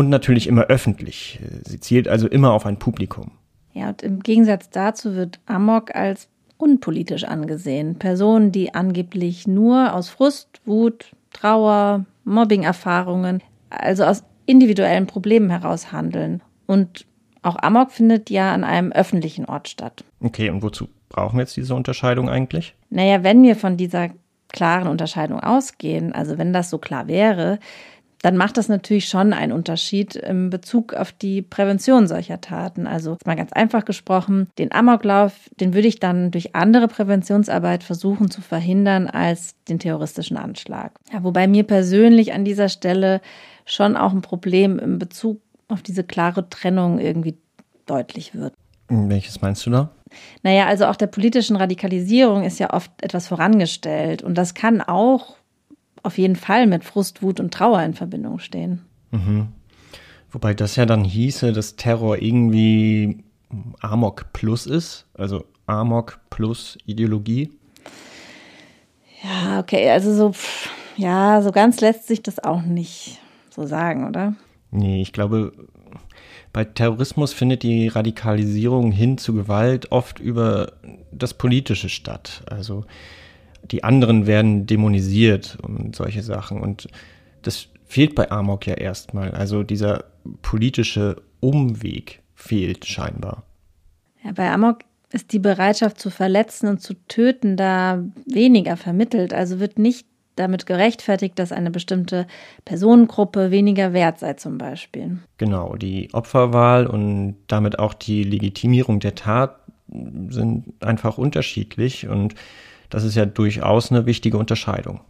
und 0.00 0.08
natürlich 0.08 0.46
immer 0.46 0.62
öffentlich. 0.62 1.38
Sie 1.66 1.78
zielt 1.78 2.08
also 2.08 2.26
immer 2.26 2.52
auf 2.52 2.64
ein 2.64 2.78
Publikum. 2.78 3.32
Ja, 3.74 3.90
und 3.90 4.02
im 4.02 4.20
Gegensatz 4.20 4.70
dazu 4.70 5.14
wird 5.14 5.40
Amok 5.44 5.94
als 5.94 6.28
unpolitisch 6.56 7.24
angesehen. 7.24 7.96
Personen, 7.96 8.50
die 8.50 8.74
angeblich 8.74 9.46
nur 9.46 9.92
aus 9.92 10.08
Frust, 10.08 10.48
Wut, 10.64 11.12
Trauer, 11.34 12.06
Mobbing-Erfahrungen, 12.24 13.42
also 13.68 14.04
aus 14.04 14.24
individuellen 14.46 15.06
Problemen 15.06 15.50
heraus 15.50 15.92
handeln. 15.92 16.42
Und 16.66 17.06
auch 17.42 17.56
Amok 17.56 17.90
findet 17.90 18.30
ja 18.30 18.54
an 18.54 18.64
einem 18.64 18.92
öffentlichen 18.92 19.44
Ort 19.44 19.68
statt. 19.68 20.02
Okay, 20.20 20.48
und 20.48 20.62
wozu 20.62 20.88
brauchen 21.10 21.36
wir 21.36 21.42
jetzt 21.42 21.58
diese 21.58 21.74
Unterscheidung 21.74 22.30
eigentlich? 22.30 22.74
Naja, 22.88 23.22
wenn 23.22 23.42
wir 23.42 23.54
von 23.54 23.76
dieser 23.76 24.08
klaren 24.48 24.88
Unterscheidung 24.88 25.40
ausgehen, 25.40 26.14
also 26.14 26.38
wenn 26.38 26.54
das 26.54 26.70
so 26.70 26.78
klar 26.78 27.06
wäre, 27.06 27.58
dann 28.22 28.36
macht 28.36 28.56
das 28.56 28.68
natürlich 28.68 29.08
schon 29.08 29.32
einen 29.32 29.52
Unterschied 29.52 30.14
im 30.14 30.50
Bezug 30.50 30.94
auf 30.94 31.12
die 31.12 31.42
Prävention 31.42 32.06
solcher 32.06 32.40
Taten. 32.40 32.86
Also 32.86 33.16
mal 33.24 33.36
ganz 33.36 33.52
einfach 33.52 33.84
gesprochen, 33.84 34.48
den 34.58 34.72
Amoklauf, 34.72 35.32
den 35.58 35.74
würde 35.74 35.88
ich 35.88 36.00
dann 36.00 36.30
durch 36.30 36.54
andere 36.54 36.88
Präventionsarbeit 36.88 37.82
versuchen 37.82 38.30
zu 38.30 38.42
verhindern 38.42 39.06
als 39.06 39.54
den 39.68 39.78
terroristischen 39.78 40.36
Anschlag. 40.36 40.92
Ja, 41.12 41.24
wobei 41.24 41.46
mir 41.46 41.64
persönlich 41.64 42.32
an 42.32 42.44
dieser 42.44 42.68
Stelle 42.68 43.20
schon 43.64 43.96
auch 43.96 44.12
ein 44.12 44.22
Problem 44.22 44.78
im 44.78 44.98
Bezug 44.98 45.40
auf 45.68 45.82
diese 45.82 46.04
klare 46.04 46.48
Trennung 46.50 46.98
irgendwie 46.98 47.38
deutlich 47.86 48.34
wird. 48.34 48.52
Welches 48.88 49.40
meinst 49.40 49.64
du 49.66 49.70
da? 49.70 49.90
Naja, 50.42 50.66
also 50.66 50.86
auch 50.86 50.96
der 50.96 51.06
politischen 51.06 51.56
Radikalisierung 51.56 52.42
ist 52.42 52.58
ja 52.58 52.72
oft 52.74 52.90
etwas 53.00 53.28
vorangestellt 53.28 54.22
und 54.22 54.36
das 54.36 54.54
kann 54.54 54.80
auch 54.80 55.36
auf 56.02 56.18
jeden 56.18 56.36
Fall 56.36 56.66
mit 56.66 56.84
Frust, 56.84 57.22
Wut 57.22 57.40
und 57.40 57.52
Trauer 57.52 57.82
in 57.82 57.94
Verbindung 57.94 58.38
stehen. 58.38 58.82
Mhm. 59.10 59.48
Wobei 60.30 60.54
das 60.54 60.76
ja 60.76 60.86
dann 60.86 61.04
hieße, 61.04 61.52
dass 61.52 61.76
Terror 61.76 62.20
irgendwie 62.20 63.24
Amok 63.80 64.32
plus 64.32 64.66
ist, 64.66 65.06
also 65.14 65.44
Amok 65.66 66.20
plus 66.30 66.78
Ideologie. 66.86 67.50
Ja, 69.22 69.60
okay, 69.60 69.90
also 69.90 70.14
so, 70.14 70.32
ja, 70.96 71.42
so 71.42 71.50
ganz 71.50 71.80
lässt 71.80 72.06
sich 72.06 72.22
das 72.22 72.38
auch 72.42 72.62
nicht 72.62 73.20
so 73.50 73.66
sagen, 73.66 74.06
oder? 74.06 74.34
Nee, 74.70 75.02
ich 75.02 75.12
glaube, 75.12 75.52
bei 76.52 76.64
Terrorismus 76.64 77.32
findet 77.32 77.62
die 77.62 77.88
Radikalisierung 77.88 78.92
hin 78.92 79.18
zu 79.18 79.34
Gewalt 79.34 79.92
oft 79.92 80.18
über 80.18 80.72
das 81.12 81.34
Politische 81.34 81.88
statt. 81.88 82.42
Also 82.46 82.84
die 83.64 83.84
anderen 83.84 84.26
werden 84.26 84.66
dämonisiert 84.66 85.58
und 85.62 85.94
solche 85.96 86.22
Sachen. 86.22 86.60
Und 86.60 86.88
das 87.42 87.68
fehlt 87.84 88.14
bei 88.14 88.30
Amok 88.30 88.66
ja 88.66 88.74
erstmal. 88.74 89.32
Also 89.32 89.62
dieser 89.62 90.04
politische 90.42 91.16
Umweg 91.40 92.22
fehlt 92.34 92.86
scheinbar. 92.86 93.44
Ja, 94.24 94.32
bei 94.32 94.50
Amok 94.50 94.80
ist 95.12 95.32
die 95.32 95.38
Bereitschaft 95.38 95.98
zu 95.98 96.10
verletzen 96.10 96.68
und 96.68 96.80
zu 96.80 96.94
töten 97.08 97.56
da 97.56 98.04
weniger 98.26 98.76
vermittelt. 98.76 99.34
Also 99.34 99.58
wird 99.60 99.78
nicht 99.78 100.06
damit 100.36 100.66
gerechtfertigt, 100.66 101.38
dass 101.38 101.52
eine 101.52 101.70
bestimmte 101.70 102.26
Personengruppe 102.64 103.50
weniger 103.50 103.92
wert 103.92 104.18
sei 104.18 104.34
zum 104.34 104.58
Beispiel. 104.58 105.18
Genau, 105.38 105.76
die 105.76 106.08
Opferwahl 106.12 106.86
und 106.86 107.36
damit 107.46 107.78
auch 107.78 107.94
die 107.94 108.22
Legitimierung 108.22 109.00
der 109.00 109.14
Tat 109.14 109.56
sind 110.28 110.72
einfach 110.80 111.18
unterschiedlich 111.18 112.08
und 112.08 112.34
das 112.90 113.04
ist 113.04 113.14
ja 113.14 113.26
durchaus 113.26 113.90
eine 113.90 114.06
wichtige 114.06 114.36
Unterscheidung. 114.36 115.00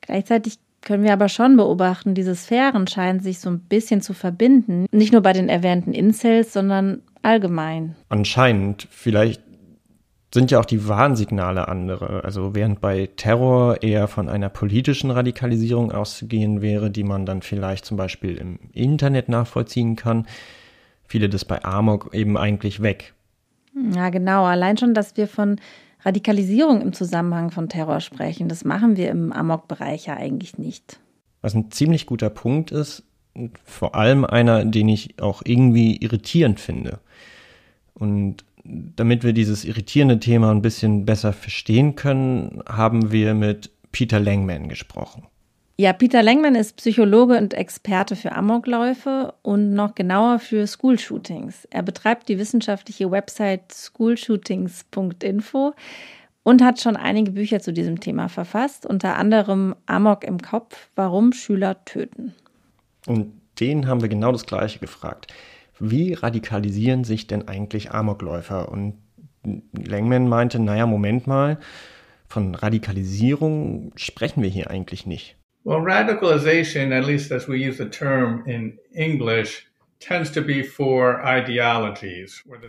Gleichzeitig 0.00 0.58
können 0.82 1.04
wir 1.04 1.12
aber 1.12 1.28
schon 1.28 1.56
beobachten, 1.56 2.14
diese 2.14 2.34
Sphären 2.34 2.86
scheinen 2.86 3.20
sich 3.20 3.40
so 3.40 3.50
ein 3.50 3.60
bisschen 3.60 4.00
zu 4.00 4.14
verbinden. 4.14 4.86
Nicht 4.92 5.12
nur 5.12 5.20
bei 5.20 5.32
den 5.32 5.48
erwähnten 5.48 5.92
Incels, 5.92 6.52
sondern 6.52 7.02
allgemein. 7.22 7.96
Anscheinend. 8.08 8.88
Vielleicht 8.90 9.42
sind 10.32 10.50
ja 10.50 10.60
auch 10.60 10.64
die 10.64 10.88
Warnsignale 10.88 11.68
andere. 11.68 12.24
Also 12.24 12.54
während 12.54 12.80
bei 12.80 13.10
Terror 13.16 13.82
eher 13.82 14.08
von 14.08 14.28
einer 14.28 14.48
politischen 14.48 15.10
Radikalisierung 15.10 15.92
auszugehen 15.92 16.62
wäre, 16.62 16.90
die 16.90 17.04
man 17.04 17.26
dann 17.26 17.42
vielleicht 17.42 17.84
zum 17.84 17.96
Beispiel 17.96 18.36
im 18.36 18.58
Internet 18.72 19.28
nachvollziehen 19.28 19.96
kann, 19.96 20.26
fiele 21.04 21.28
das 21.28 21.44
bei 21.44 21.64
Amok 21.64 22.14
eben 22.14 22.38
eigentlich 22.38 22.80
weg. 22.80 23.14
Ja, 23.94 24.10
genau. 24.10 24.44
Allein 24.44 24.78
schon, 24.78 24.94
dass 24.94 25.16
wir 25.16 25.26
von 25.26 25.60
Radikalisierung 26.04 26.80
im 26.80 26.92
Zusammenhang 26.92 27.50
von 27.50 27.68
Terror 27.68 28.00
sprechen. 28.00 28.48
Das 28.48 28.64
machen 28.64 28.96
wir 28.96 29.10
im 29.10 29.32
Amok-Bereich 29.32 30.06
ja 30.06 30.16
eigentlich 30.16 30.58
nicht. 30.58 31.00
Was 31.42 31.54
ein 31.54 31.70
ziemlich 31.70 32.06
guter 32.06 32.30
Punkt 32.30 32.70
ist, 32.70 33.02
vor 33.64 33.94
allem 33.94 34.24
einer, 34.24 34.64
den 34.64 34.88
ich 34.88 35.20
auch 35.20 35.42
irgendwie 35.44 35.96
irritierend 35.96 36.60
finde. 36.60 37.00
Und 37.94 38.44
damit 38.64 39.24
wir 39.24 39.32
dieses 39.32 39.64
irritierende 39.64 40.20
Thema 40.20 40.50
ein 40.50 40.62
bisschen 40.62 41.04
besser 41.04 41.32
verstehen 41.32 41.96
können, 41.96 42.62
haben 42.68 43.12
wir 43.12 43.34
mit 43.34 43.70
Peter 43.92 44.20
Langman 44.20 44.68
gesprochen. 44.68 45.26
Ja, 45.80 45.94
Peter 45.94 46.22
Langman 46.22 46.56
ist 46.56 46.76
Psychologe 46.76 47.38
und 47.38 47.54
Experte 47.54 48.14
für 48.14 48.32
Amokläufe 48.32 49.32
und 49.40 49.72
noch 49.72 49.94
genauer 49.94 50.38
für 50.38 50.66
School-Shootings. 50.66 51.64
Er 51.70 51.82
betreibt 51.82 52.28
die 52.28 52.38
wissenschaftliche 52.38 53.10
Website 53.10 53.72
schoolshootings.info 53.72 55.72
und 56.42 56.62
hat 56.62 56.82
schon 56.82 56.96
einige 56.96 57.30
Bücher 57.30 57.60
zu 57.60 57.72
diesem 57.72 57.98
Thema 57.98 58.28
verfasst, 58.28 58.84
unter 58.84 59.16
anderem 59.16 59.74
Amok 59.86 60.24
im 60.24 60.42
Kopf, 60.42 60.90
warum 60.96 61.32
Schüler 61.32 61.82
töten. 61.86 62.34
Und 63.06 63.32
den 63.58 63.86
haben 63.86 64.02
wir 64.02 64.10
genau 64.10 64.32
das 64.32 64.44
Gleiche 64.44 64.80
gefragt. 64.80 65.32
Wie 65.78 66.12
radikalisieren 66.12 67.04
sich 67.04 67.26
denn 67.26 67.48
eigentlich 67.48 67.90
Amokläufer? 67.90 68.70
Und 68.70 68.98
Langman 69.72 70.28
meinte, 70.28 70.58
naja, 70.58 70.84
Moment 70.84 71.26
mal, 71.26 71.58
Von 72.28 72.54
Radikalisierung 72.54 73.92
sprechen 73.96 74.42
wir 74.42 74.50
hier 74.50 74.70
eigentlich 74.70 75.06
nicht. 75.06 75.39
Well, 75.64 75.80
radicalization, 75.80 76.92
at 76.92 77.04
least 77.04 77.30
as 77.32 77.46
we 77.46 77.58
use 77.58 77.76
the 77.76 77.90
term 77.90 78.44
in 78.46 78.78
English, 78.94 79.70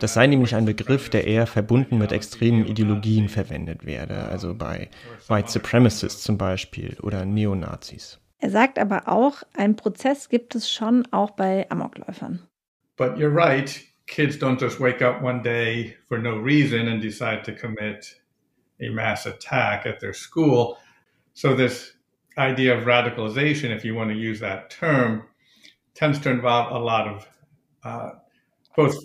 das 0.00 0.14
sei 0.14 0.26
nämlich 0.26 0.54
ein 0.54 0.66
Begriff, 0.66 1.08
der 1.08 1.26
eher 1.26 1.46
verbunden 1.46 1.96
mit 1.96 2.12
extremen 2.12 2.66
Ideologien 2.66 3.30
verwendet 3.30 3.86
werde, 3.86 4.28
also 4.28 4.54
bei 4.54 4.90
White 5.28 5.50
Supremacists 5.50 6.22
zum 6.22 6.36
Beispiel 6.36 6.98
oder 7.00 7.24
Neonazis. 7.24 8.20
Er 8.38 8.50
sagt 8.50 8.78
aber 8.78 9.08
auch, 9.08 9.42
ein 9.54 9.76
Prozess 9.76 10.28
gibt 10.28 10.54
es 10.54 10.70
schon 10.70 11.08
auch 11.10 11.30
bei 11.30 11.70
Amokläufern. 11.70 12.46
But 12.96 13.16
you're 13.16 13.34
right, 13.34 13.80
kids 14.06 14.36
don't 14.36 14.60
just 14.60 14.78
wake 14.78 15.00
up 15.02 15.22
one 15.22 15.40
day 15.42 15.96
for 16.08 16.18
no 16.18 16.36
reason 16.36 16.88
and 16.88 17.02
decide 17.02 17.42
to 17.44 17.52
commit 17.52 18.20
a 18.80 18.90
mass 18.90 19.26
attack 19.26 19.86
at 19.86 20.00
their 20.00 20.12
school. 20.12 20.76
So 21.32 21.54
this 21.54 21.94
idea 22.38 22.76
of 22.76 22.84
radicalization, 22.84 23.70
if 23.70 23.84
you 23.84 23.94
want 23.94 24.10
to 24.10 24.16
use 24.16 24.40
that 24.40 24.70
term, 24.70 25.24
tends 25.94 26.18
to 26.20 26.30
involve 26.30 26.72
a 26.72 26.78
lot 26.78 27.06
of 27.08 27.26
uh, 27.84 28.10
both 28.76 28.96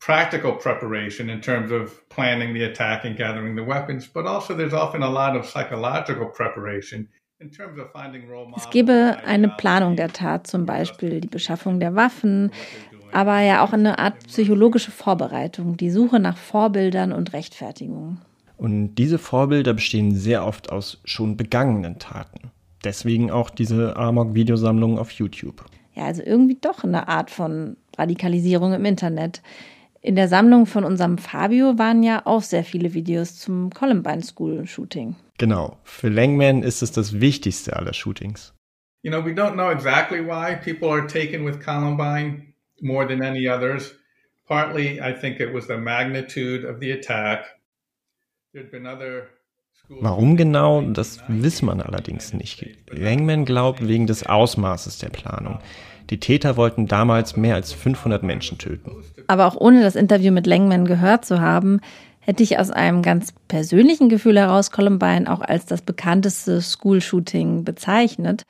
practical 0.00 0.52
preparation 0.52 1.28
in 1.28 1.40
terms 1.40 1.70
of 1.70 2.08
planning 2.08 2.54
the 2.54 2.64
attack 2.64 3.04
and 3.04 3.16
gathering 3.16 3.54
the 3.54 3.64
weapons, 3.64 4.06
but 4.06 4.26
also 4.26 4.54
there's 4.54 4.72
often 4.72 5.02
a 5.02 5.10
lot 5.10 5.36
of 5.36 5.46
psychological 5.46 6.26
preparation. 6.26 7.08
Es 8.54 8.68
gebe 8.70 9.16
eine 9.24 9.48
Planung 9.48 9.96
der 9.96 10.12
Tat, 10.12 10.46
zum 10.46 10.66
Beispiel 10.66 11.22
die 11.22 11.28
Beschaffung 11.28 11.80
der 11.80 11.94
Waffen, 11.94 12.50
aber 13.12 13.40
ja 13.40 13.64
auch 13.64 13.72
eine 13.72 13.98
Art 13.98 14.26
psychologische 14.26 14.90
Vorbereitung, 14.90 15.78
die 15.78 15.90
Suche 15.90 16.20
nach 16.20 16.36
Vorbildern 16.36 17.12
und 17.12 17.32
Rechtfertigungen. 17.32 18.20
Und 18.58 18.96
diese 18.96 19.18
Vorbilder 19.18 19.72
bestehen 19.72 20.14
sehr 20.14 20.44
oft 20.44 20.70
aus 20.70 21.00
schon 21.06 21.38
begangenen 21.38 21.98
Taten. 21.98 22.50
Deswegen 22.84 23.30
auch 23.30 23.50
diese 23.50 23.96
Amok-Videosammlung 23.96 24.98
auf 24.98 25.10
YouTube 25.10 25.64
ja, 25.94 26.06
also 26.06 26.22
irgendwie 26.24 26.56
doch 26.60 26.84
eine 26.84 27.08
Art 27.08 27.30
von 27.30 27.76
Radikalisierung 27.96 28.72
im 28.72 28.84
Internet. 28.84 29.42
In 30.00 30.16
der 30.16 30.28
Sammlung 30.28 30.64
von 30.64 30.84
unserem 30.84 31.18
Fabio 31.18 31.78
waren 31.78 32.02
ja 32.02 32.22
auch 32.24 32.42
sehr 32.42 32.64
viele 32.64 32.94
Videos 32.94 33.38
zum 33.38 33.70
Columbine 33.70 34.22
School 34.22 34.66
Shooting. 34.66 35.16
Genau. 35.36 35.78
Für 35.84 36.08
Langman 36.08 36.62
ist 36.62 36.82
es 36.82 36.92
das 36.92 37.20
wichtigste 37.20 37.76
aller 37.76 37.92
Shootings. 37.92 38.54
You 39.02 39.10
know, 39.10 39.24
we 39.24 39.32
don't 39.32 39.54
know 39.54 39.70
exactly 39.70 40.20
why 40.20 40.56
people 40.56 40.90
are 40.90 41.06
taken 41.06 41.44
with 41.44 41.60
Columbine 41.60 42.54
more 42.80 43.06
than 43.06 43.22
any 43.22 43.46
others. 43.48 43.94
Partly, 44.46 45.00
I 45.00 45.12
think 45.12 45.38
it 45.38 45.52
was 45.52 45.66
the 45.66 45.76
magnitude 45.76 46.66
of 46.66 46.80
the 46.80 46.92
attack. 46.92 47.60
There'd 48.52 48.70
been 48.70 48.86
other 48.86 49.28
Warum 49.98 50.36
genau, 50.36 50.82
das 50.82 51.18
wissen 51.26 51.66
man 51.66 51.80
allerdings 51.80 52.32
nicht. 52.32 52.64
Langman 52.90 53.44
glaubt 53.44 53.86
wegen 53.86 54.06
des 54.06 54.24
Ausmaßes 54.24 54.98
der 54.98 55.08
Planung. 55.08 55.58
Die 56.10 56.20
Täter 56.20 56.56
wollten 56.56 56.86
damals 56.86 57.36
mehr 57.36 57.56
als 57.56 57.72
500 57.72 58.22
Menschen 58.22 58.58
töten. 58.58 58.92
Aber 59.26 59.46
auch 59.46 59.56
ohne 59.56 59.82
das 59.82 59.96
Interview 59.96 60.32
mit 60.32 60.46
Langman 60.46 60.84
gehört 60.84 61.24
zu 61.24 61.40
haben, 61.40 61.80
hätte 62.20 62.42
ich 62.42 62.58
aus 62.58 62.70
einem 62.70 63.02
ganz 63.02 63.32
persönlichen 63.48 64.08
Gefühl 64.08 64.38
heraus 64.38 64.70
Columbine 64.70 65.30
auch 65.30 65.40
als 65.40 65.66
das 65.66 65.82
bekannteste 65.82 66.60
School-Shooting 66.60 67.64
bezeichnet. 67.64 68.44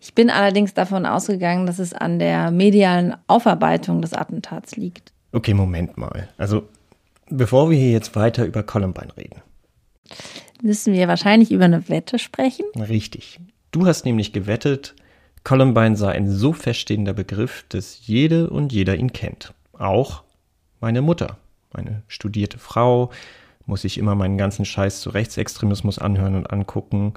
Ich 0.00 0.14
bin 0.14 0.30
allerdings 0.30 0.74
davon 0.74 1.06
ausgegangen, 1.06 1.66
dass 1.66 1.78
es 1.78 1.92
an 1.92 2.18
der 2.18 2.50
medialen 2.50 3.16
Aufarbeitung 3.26 4.02
des 4.02 4.12
Attentats 4.12 4.76
liegt. 4.76 5.12
Okay, 5.32 5.54
Moment 5.54 5.98
mal. 5.98 6.28
Also, 6.38 6.64
bevor 7.28 7.70
wir 7.70 7.78
hier 7.78 7.92
jetzt 7.92 8.16
weiter 8.16 8.44
über 8.44 8.62
Columbine 8.62 9.16
reden. 9.16 9.42
Müssen 10.62 10.92
wir 10.92 11.08
wahrscheinlich 11.08 11.52
über 11.52 11.64
eine 11.64 11.88
Wette 11.88 12.18
sprechen? 12.18 12.64
Richtig. 12.76 13.40
Du 13.70 13.86
hast 13.86 14.04
nämlich 14.04 14.32
gewettet, 14.32 14.94
Columbine 15.44 15.96
sei 15.96 16.12
ein 16.12 16.30
so 16.30 16.52
feststehender 16.52 17.14
Begriff, 17.14 17.64
dass 17.68 18.06
jede 18.06 18.50
und 18.50 18.72
jeder 18.72 18.96
ihn 18.96 19.12
kennt. 19.12 19.54
Auch 19.72 20.22
meine 20.80 21.02
Mutter, 21.02 21.38
meine 21.72 22.02
studierte 22.08 22.58
Frau, 22.58 23.10
muss 23.66 23.82
sich 23.82 23.96
immer 23.98 24.14
meinen 24.14 24.36
ganzen 24.36 24.64
Scheiß 24.64 25.00
zu 25.00 25.10
Rechtsextremismus 25.10 25.98
anhören 25.98 26.34
und 26.34 26.50
angucken. 26.50 27.14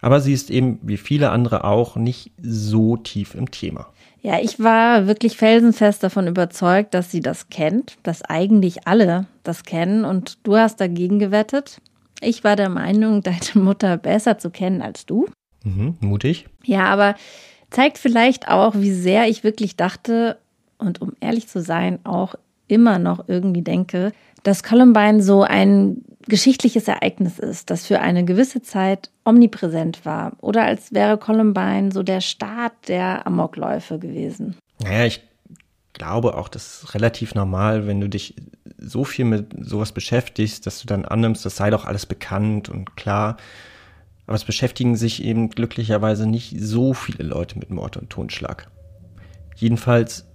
Aber 0.00 0.20
sie 0.20 0.32
ist 0.32 0.50
eben, 0.50 0.78
wie 0.82 0.96
viele 0.96 1.30
andere 1.30 1.64
auch, 1.64 1.96
nicht 1.96 2.32
so 2.40 2.96
tief 2.96 3.34
im 3.34 3.50
Thema. 3.50 3.86
Ja, 4.20 4.38
ich 4.40 4.60
war 4.60 5.06
wirklich 5.08 5.36
felsenfest 5.36 6.02
davon 6.02 6.28
überzeugt, 6.28 6.94
dass 6.94 7.10
sie 7.10 7.20
das 7.20 7.48
kennt, 7.48 7.96
dass 8.04 8.22
eigentlich 8.22 8.86
alle 8.86 9.26
das 9.42 9.64
kennen 9.64 10.04
und 10.04 10.38
du 10.44 10.56
hast 10.56 10.80
dagegen 10.80 11.18
gewettet. 11.18 11.80
Ich 12.22 12.44
war 12.44 12.56
der 12.56 12.68
Meinung, 12.68 13.22
deine 13.22 13.38
Mutter 13.54 13.96
besser 13.96 14.38
zu 14.38 14.50
kennen 14.50 14.82
als 14.82 15.06
du. 15.06 15.26
Mhm, 15.64 15.96
mutig. 16.00 16.46
Ja, 16.64 16.84
aber 16.86 17.14
zeigt 17.70 17.98
vielleicht 17.98 18.48
auch, 18.48 18.74
wie 18.76 18.92
sehr 18.92 19.28
ich 19.28 19.44
wirklich 19.44 19.76
dachte 19.76 20.38
und 20.78 21.00
um 21.00 21.12
ehrlich 21.20 21.48
zu 21.48 21.60
sein, 21.60 22.00
auch 22.04 22.34
immer 22.68 22.98
noch 22.98 23.28
irgendwie 23.28 23.62
denke, 23.62 24.12
dass 24.42 24.62
Columbine 24.62 25.22
so 25.22 25.42
ein 25.42 26.02
geschichtliches 26.26 26.88
Ereignis 26.88 27.38
ist, 27.38 27.70
das 27.70 27.86
für 27.86 28.00
eine 28.00 28.24
gewisse 28.24 28.62
Zeit 28.62 29.10
omnipräsent 29.24 30.04
war. 30.04 30.32
Oder 30.40 30.64
als 30.64 30.92
wäre 30.92 31.18
Columbine 31.18 31.90
so 31.92 32.02
der 32.02 32.20
Start 32.20 32.72
der 32.88 33.26
Amokläufe 33.26 33.98
gewesen. 33.98 34.56
Naja, 34.82 35.06
ich 35.06 35.20
glaube 36.02 36.36
auch, 36.36 36.48
das 36.48 36.82
ist 36.82 36.94
relativ 36.94 37.36
normal, 37.36 37.86
wenn 37.86 38.00
du 38.00 38.08
dich 38.08 38.34
so 38.76 39.04
viel 39.04 39.24
mit 39.24 39.54
sowas 39.60 39.92
beschäftigst, 39.92 40.66
dass 40.66 40.80
du 40.80 40.88
dann 40.88 41.04
annimmst, 41.04 41.46
das 41.46 41.56
sei 41.56 41.70
doch 41.70 41.84
alles 41.84 42.06
bekannt 42.06 42.68
und 42.68 42.96
klar. 42.96 43.36
Aber 44.26 44.34
es 44.34 44.44
beschäftigen 44.44 44.96
sich 44.96 45.22
eben 45.22 45.50
glücklicherweise 45.50 46.26
nicht 46.26 46.56
so 46.58 46.92
viele 46.92 47.22
Leute 47.22 47.56
mit 47.56 47.70
Mord 47.70 47.96
und 47.96 48.10
Totschlag. 48.10 48.68
Jedenfalls 49.54 50.26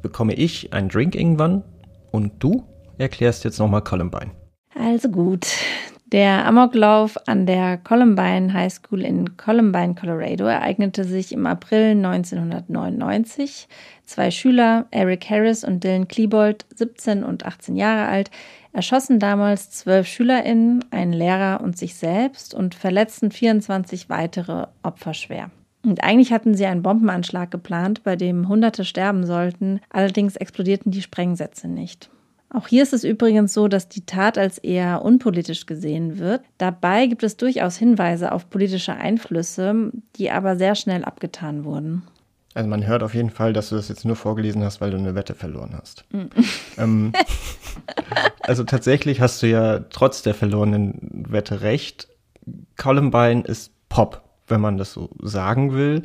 bekomme 0.00 0.32
ich 0.32 0.72
einen 0.72 0.88
Drink 0.88 1.14
irgendwann 1.14 1.64
und 2.10 2.32
du 2.38 2.64
erklärst 2.96 3.44
jetzt 3.44 3.58
nochmal 3.58 3.82
Columbine. 3.82 4.30
Also 4.74 5.10
gut. 5.10 5.48
Der 6.12 6.44
Amoklauf 6.44 7.16
an 7.28 7.46
der 7.46 7.78
Columbine 7.78 8.52
High 8.52 8.72
School 8.72 9.02
in 9.02 9.36
Columbine, 9.36 9.94
Colorado 9.94 10.44
ereignete 10.44 11.04
sich 11.04 11.30
im 11.30 11.46
April 11.46 11.90
1999. 11.90 13.68
Zwei 14.06 14.32
Schüler, 14.32 14.86
Eric 14.90 15.30
Harris 15.30 15.62
und 15.62 15.84
Dylan 15.84 16.08
Klebold, 16.08 16.66
17 16.74 17.22
und 17.22 17.46
18 17.46 17.76
Jahre 17.76 18.08
alt, 18.08 18.32
erschossen 18.72 19.20
damals 19.20 19.70
zwölf 19.70 20.08
SchülerInnen, 20.08 20.84
einen 20.90 21.12
Lehrer 21.12 21.60
und 21.60 21.78
sich 21.78 21.94
selbst 21.94 22.54
und 22.54 22.74
verletzten 22.74 23.30
24 23.30 24.10
weitere 24.10 24.66
Opfer 24.82 25.14
schwer. 25.14 25.52
Und 25.84 26.02
eigentlich 26.02 26.32
hatten 26.32 26.54
sie 26.54 26.66
einen 26.66 26.82
Bombenanschlag 26.82 27.52
geplant, 27.52 28.02
bei 28.02 28.16
dem 28.16 28.48
Hunderte 28.48 28.84
sterben 28.84 29.24
sollten, 29.26 29.80
allerdings 29.90 30.34
explodierten 30.34 30.90
die 30.90 31.02
Sprengsätze 31.02 31.68
nicht. 31.68 32.10
Auch 32.52 32.66
hier 32.66 32.82
ist 32.82 32.92
es 32.92 33.04
übrigens 33.04 33.54
so, 33.54 33.68
dass 33.68 33.88
die 33.88 34.04
Tat 34.04 34.36
als 34.36 34.58
eher 34.58 35.02
unpolitisch 35.02 35.66
gesehen 35.66 36.18
wird. 36.18 36.42
Dabei 36.58 37.06
gibt 37.06 37.22
es 37.22 37.36
durchaus 37.36 37.76
Hinweise 37.76 38.32
auf 38.32 38.50
politische 38.50 38.94
Einflüsse, 38.94 39.92
die 40.16 40.30
aber 40.32 40.56
sehr 40.56 40.74
schnell 40.74 41.04
abgetan 41.04 41.64
wurden. 41.64 42.02
Also 42.54 42.68
man 42.68 42.84
hört 42.84 43.04
auf 43.04 43.14
jeden 43.14 43.30
Fall, 43.30 43.52
dass 43.52 43.68
du 43.68 43.76
das 43.76 43.88
jetzt 43.88 44.04
nur 44.04 44.16
vorgelesen 44.16 44.64
hast, 44.64 44.80
weil 44.80 44.90
du 44.90 44.96
eine 44.96 45.14
Wette 45.14 45.34
verloren 45.34 45.78
hast. 45.80 46.04
Mm. 46.10 46.22
ähm, 46.78 47.12
also 48.40 48.64
tatsächlich 48.64 49.20
hast 49.20 49.42
du 49.42 49.46
ja 49.46 49.78
trotz 49.78 50.22
der 50.22 50.34
verlorenen 50.34 51.26
Wette 51.28 51.60
recht. 51.60 52.08
Columbine 52.76 53.42
ist 53.42 53.70
Pop, 53.88 54.22
wenn 54.48 54.60
man 54.60 54.76
das 54.76 54.92
so 54.92 55.10
sagen 55.20 55.72
will. 55.74 56.02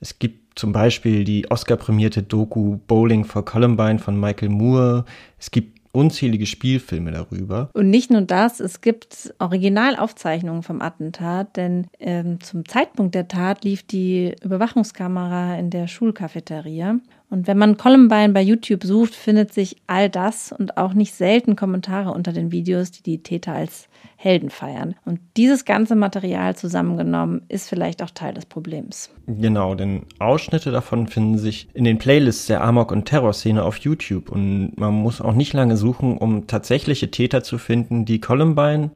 Es 0.00 0.18
gibt 0.18 0.49
zum 0.60 0.72
Beispiel 0.72 1.24
die 1.24 1.50
Oscar-prämierte 1.50 2.22
Doku 2.22 2.78
Bowling 2.86 3.24
for 3.24 3.44
Columbine 3.46 3.98
von 3.98 4.20
Michael 4.20 4.50
Moore. 4.50 5.06
Es 5.38 5.50
gibt 5.50 5.80
unzählige 5.92 6.44
Spielfilme 6.44 7.10
darüber. 7.12 7.70
Und 7.72 7.88
nicht 7.88 8.10
nur 8.10 8.20
das, 8.20 8.60
es 8.60 8.82
gibt 8.82 9.34
Originalaufzeichnungen 9.38 10.62
vom 10.62 10.82
Attentat, 10.82 11.56
denn 11.56 11.86
ähm, 11.98 12.40
zum 12.40 12.66
Zeitpunkt 12.66 13.14
der 13.14 13.26
Tat 13.26 13.64
lief 13.64 13.82
die 13.84 14.34
Überwachungskamera 14.42 15.56
in 15.56 15.70
der 15.70 15.88
Schulcafeteria. 15.88 16.98
Und 17.30 17.46
wenn 17.46 17.58
man 17.58 17.76
Columbine 17.76 18.32
bei 18.32 18.42
YouTube 18.42 18.82
sucht, 18.82 19.14
findet 19.14 19.54
sich 19.54 19.76
all 19.86 20.10
das 20.10 20.50
und 20.52 20.76
auch 20.76 20.94
nicht 20.94 21.14
selten 21.14 21.54
Kommentare 21.54 22.10
unter 22.10 22.32
den 22.32 22.50
Videos, 22.50 22.90
die 22.90 23.04
die 23.04 23.22
Täter 23.22 23.52
als 23.52 23.88
Helden 24.16 24.50
feiern. 24.50 24.96
Und 25.04 25.20
dieses 25.36 25.64
ganze 25.64 25.94
Material 25.94 26.56
zusammengenommen 26.56 27.42
ist 27.48 27.68
vielleicht 27.68 28.02
auch 28.02 28.10
Teil 28.10 28.34
des 28.34 28.46
Problems. 28.46 29.10
Genau, 29.28 29.76
denn 29.76 30.02
Ausschnitte 30.18 30.72
davon 30.72 31.06
finden 31.06 31.38
sich 31.38 31.68
in 31.72 31.84
den 31.84 31.98
Playlists 31.98 32.46
der 32.46 32.62
Amok- 32.62 32.90
und 32.90 33.04
Terrorszene 33.04 33.62
auf 33.62 33.76
YouTube. 33.78 34.30
Und 34.30 34.72
man 34.76 34.92
muss 34.92 35.20
auch 35.20 35.34
nicht 35.34 35.52
lange 35.52 35.76
suchen, 35.76 36.18
um 36.18 36.48
tatsächliche 36.48 37.12
Täter 37.12 37.44
zu 37.44 37.58
finden, 37.58 38.04
die 38.04 38.20
Columbine 38.20 38.90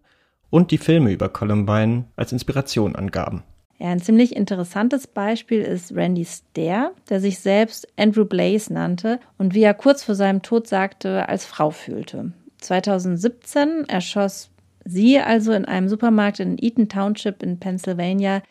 und 0.50 0.72
die 0.72 0.78
Filme 0.78 1.12
über 1.12 1.28
Columbine 1.28 2.06
als 2.16 2.32
Inspiration 2.32 2.96
angaben. 2.96 3.44
Ja, 3.78 3.88
ein 3.88 4.00
ziemlich 4.00 4.36
interessantes 4.36 5.06
Beispiel 5.06 5.60
ist 5.60 5.94
Randy 5.94 6.24
Stair, 6.24 6.92
der 7.08 7.20
sich 7.20 7.40
selbst 7.40 7.88
Andrew 7.96 8.24
Blaze 8.24 8.72
nannte 8.72 9.18
und 9.36 9.54
wie 9.54 9.62
er 9.62 9.74
kurz 9.74 10.04
vor 10.04 10.14
seinem 10.14 10.42
Tod 10.42 10.68
sagte, 10.68 11.28
als 11.28 11.44
Frau 11.44 11.70
fühlte. 11.70 12.32
2017 12.58 13.84
erschoss 13.88 14.50
Sie 14.84 15.18
also 15.18 15.52
in 15.52 15.64
einem 15.64 15.88
Supermarkt 15.88 16.40
in 16.40 16.58
Eaton 16.58 16.88
Township 16.88 17.42
in 17.42 17.58
Pennsylvania, 17.58 18.42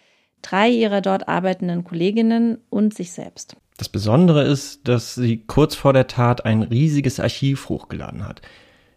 drei 0.41 0.69
ihrer 0.69 1.01
dort 1.01 1.27
arbeitenden 1.27 1.83
Kolleginnen 1.83 2.57
und 2.69 2.93
sich 2.93 3.12
selbst. 3.12 3.55
Das 3.77 3.89
Besondere 3.89 4.43
ist, 4.43 4.88
dass 4.88 5.15
sie 5.15 5.43
kurz 5.45 5.75
vor 5.75 5.93
der 5.93 6.07
Tat 6.07 6.45
ein 6.45 6.63
riesiges 6.63 7.19
Archiv 7.19 7.69
hochgeladen 7.69 8.27
hat. 8.27 8.41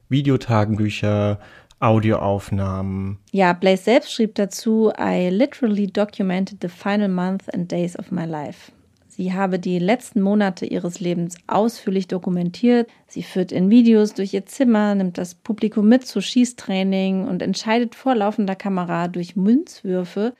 Videotagebücher, 0.09 1.39
Audioaufnahmen. 1.81 3.19
Ja, 3.33 3.53
Blaze 3.53 3.85
selbst 3.85 4.13
schrieb 4.13 4.35
dazu, 4.35 4.93
I 4.99 5.29
literally 5.31 5.87
documented 5.87 6.59
the 6.63 6.69
final 6.69 7.09
month 7.09 7.53
and 7.53 7.71
days 7.71 7.99
of 7.99 8.11
my 8.11 8.25
life. 8.25 8.73
Sie 9.09 9.33
habe 9.33 9.59
die 9.59 9.79
letzten 9.79 10.21
Monate 10.21 10.67
ihres 10.67 11.01
Lebens 11.01 11.37
ausführlich 11.47 12.07
dokumentiert. 12.07 12.91
Sie 13.07 13.23
führt 13.23 13.51
in 13.51 13.71
Videos 13.71 14.13
durch 14.13 14.35
ihr 14.35 14.45
Zimmer, 14.45 14.95
nimmt 14.95 15.17
das 15.17 15.35
Publikum 15.35 15.89
mit 15.89 16.07
zu 16.07 16.21
Schießtraining 16.21 17.27
und 17.27 17.41
entscheidet 17.41 17.95
vor 17.95 18.15
laufender 18.15 18.55
Kamera 18.55 19.09
durch 19.09 19.35
Münzwürfe, 19.35 20.35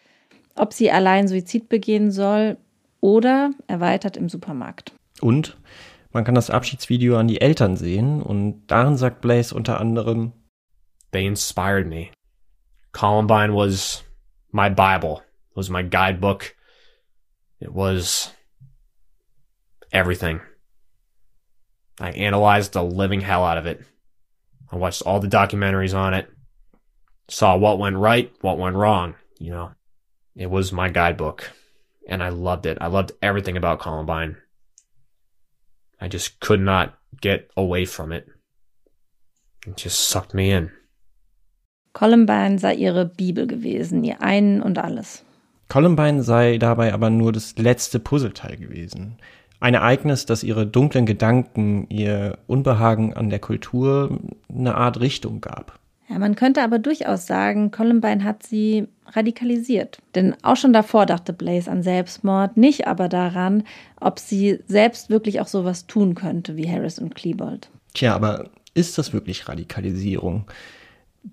ob 0.57 0.75
sie 0.75 0.91
allein 0.91 1.27
Suizid 1.27 1.71
begehen 1.71 2.11
soll 2.11 2.59
oder 3.01 3.53
erweitert 3.67 4.19
im 4.19 4.29
Supermarkt. 4.29 4.93
Und 5.23 5.57
man 6.13 6.25
kann 6.25 6.35
das 6.35 6.51
Abschiedsvideo 6.51 7.17
an 7.17 7.29
die 7.29 7.41
Eltern 7.41 7.77
sehen 7.77 8.21
und 8.21 8.63
darin 8.67 8.97
sagt 8.97 9.23
Blaze 9.23 9.55
unter 9.55 9.81
anderem, 9.81 10.33
They 11.17 11.25
inspired 11.25 11.89
me. 11.89 12.11
Columbine 12.93 13.55
was 13.55 14.03
my 14.53 14.69
Bible, 14.69 15.23
it 15.51 15.57
was 15.57 15.71
my 15.71 15.81
guidebook. 15.81 16.55
It 17.59 17.73
was 17.73 18.31
everything. 19.91 20.43
I 21.99 22.11
analyzed 22.11 22.75
the 22.75 22.85
living 22.85 23.23
hell 23.23 23.47
out 23.47 23.57
of 23.57 23.65
it. 23.65 23.83
I 24.71 24.77
watched 24.77 25.01
all 25.07 25.19
the 25.19 25.27
documentaries 25.27 25.97
on 25.97 26.13
it, 26.13 26.29
saw 27.29 27.57
what 27.57 27.79
went 27.79 27.97
right, 27.97 28.31
what 28.43 28.59
went 28.59 28.77
wrong, 28.77 29.15
you 29.39 29.53
know. 29.53 29.71
It 30.35 30.51
was 30.51 30.71
my 30.71 30.91
guidebook, 30.91 31.51
and 32.07 32.23
I 32.23 32.29
loved 32.29 32.67
it. 32.67 32.77
I 32.79 32.89
loved 32.89 33.13
everything 33.23 33.57
about 33.57 33.81
Columbine. 33.81 34.37
I 35.99 36.09
just 36.09 36.41
could 36.41 36.61
not 36.61 36.99
get 37.23 37.51
away 37.57 37.87
from 37.87 38.13
it. 38.13 38.29
It 39.67 39.79
just 39.79 40.11
sucked 40.11 40.35
me 40.35 40.51
in. 40.51 40.73
Columbine 41.97 42.59
sei 42.59 42.75
ihre 42.75 43.07
Bibel 43.07 43.47
gewesen, 43.47 44.05
ihr 44.05 44.21
Ein 44.21 44.61
und 44.61 44.77
alles. 44.77 45.25
Columbine 45.71 46.23
sei 46.23 46.59
dabei 46.59 46.93
aber 46.93 47.09
nur 47.09 47.33
das 47.33 47.57
letzte 47.57 47.99
Puzzleteil 47.99 48.59
gewesen. 48.59 49.17
Ein 49.61 49.73
Ereignis, 49.73 50.27
das 50.27 50.45
ihre 50.45 50.67
dunklen 50.67 51.07
Gedanken, 51.07 51.87
ihr 51.89 52.37
Unbehagen 52.49 53.15
an 53.15 53.31
der 53.31 53.39
Kultur 53.39 54.19
eine 54.47 54.75
Art 54.75 55.01
Richtung 55.01 55.41
gab. 55.41 55.79
Ja, 56.11 56.19
man 56.19 56.35
könnte 56.35 56.63
aber 56.63 56.79
durchaus 56.79 57.27
sagen, 57.27 57.71
Columbine 57.71 58.25
hat 58.25 58.43
sie 58.43 58.89
radikalisiert. 59.07 59.97
Denn 60.15 60.37
auch 60.43 60.57
schon 60.57 60.75
davor 60.75 61.07
dachte 61.07 61.33
Blaze 61.33 61.71
an 61.71 61.83
Selbstmord, 61.83 62.59
nicht 62.59 62.87
aber 62.87 63.09
daran, 63.09 63.65
ob 64.03 64.19
sie 64.19 64.59
selbst 64.69 65.09
wirklich 65.09 65.41
auch 65.41 65.49
sowas 65.49 65.87
tun 65.87 66.15
könnte 66.15 66.59
wie 66.59 66.71
Harris 66.71 66.99
und 66.99 67.15
Klebold. 67.15 67.71
Tja, 67.95 68.15
aber 68.15 68.51
ist 68.75 68.99
das 68.99 69.15
wirklich 69.15 69.49
Radikalisierung? 69.49 70.45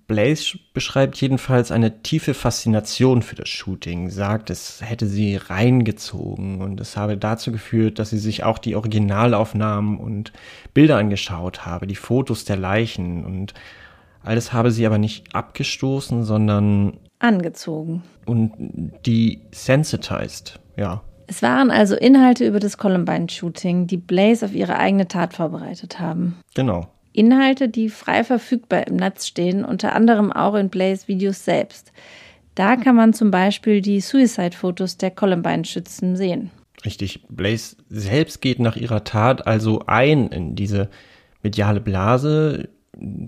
Blaze 0.08 0.58
beschreibt 0.74 1.20
jedenfalls 1.22 1.72
eine 1.72 2.02
tiefe 2.02 2.34
Faszination 2.34 3.22
für 3.22 3.36
das 3.36 3.50
Shooting, 3.50 4.10
sagt, 4.10 4.50
es 4.50 4.82
hätte 4.82 5.06
sie 5.08 5.36
reingezogen 5.36 6.62
und 6.62 6.80
es 6.80 6.98
habe 6.98 7.18
dazu 7.18 7.52
geführt, 7.52 8.00
dass 8.00 8.10
sie 8.10 8.18
sich 8.18 8.44
auch 8.44 8.58
die 8.58 8.76
Originalaufnahmen 8.76 9.98
und 9.98 10.34
Bilder 10.74 10.98
angeschaut 10.98 11.66
habe, 11.66 11.88
die 11.88 11.96
Fotos 11.96 12.46
der 12.46 12.58
Leichen 12.58 13.24
und 13.24 13.54
alles 14.24 14.54
habe 14.54 14.72
sie 14.72 14.86
aber 14.86 14.98
nicht 14.98 15.36
abgestoßen, 15.36 16.24
sondern 16.24 16.98
angezogen 17.20 18.04
und 18.26 18.52
die 19.06 19.42
sensitized, 19.52 20.60
ja. 20.78 21.02
Es 21.28 21.42
waren 21.42 21.72
also 21.72 21.96
Inhalte 21.96 22.46
über 22.46 22.60
das 22.60 22.78
Columbine-Shooting, 22.78 23.88
die 23.88 23.98
Blaze 23.98 24.46
auf 24.46 24.54
ihre 24.54 24.78
eigene 24.78 25.08
Tat 25.08 25.34
vorbereitet 25.34 26.00
haben. 26.00 26.38
Genau. 26.54 26.93
Inhalte, 27.14 27.70
die 27.70 27.90
frei 27.90 28.24
verfügbar 28.24 28.88
im 28.88 28.96
Netz 28.96 29.28
stehen, 29.28 29.64
unter 29.64 29.96
anderem 29.96 30.32
auch 30.32 30.56
in 30.56 30.70
Blaze 30.70 31.08
Videos 31.08 31.46
selbst. 31.46 31.92
Da 32.56 32.76
kann 32.76 32.96
man 32.96 33.14
zum 33.14 33.32
Beispiel 33.32 33.82
die 33.82 34.02
Suicide-Fotos 34.02 34.98
der 34.98 35.12
Columbine-Schützen 35.12 36.16
sehen. 36.16 36.52
Richtig, 36.86 37.26
Blaze 37.30 37.78
selbst 37.90 38.42
geht 38.42 38.60
nach 38.60 38.76
ihrer 38.76 39.04
Tat 39.04 39.48
also 39.48 39.84
ein 39.88 40.28
in 40.28 40.56
diese 40.56 40.90
mediale 41.42 41.80
Blase, 41.80 42.70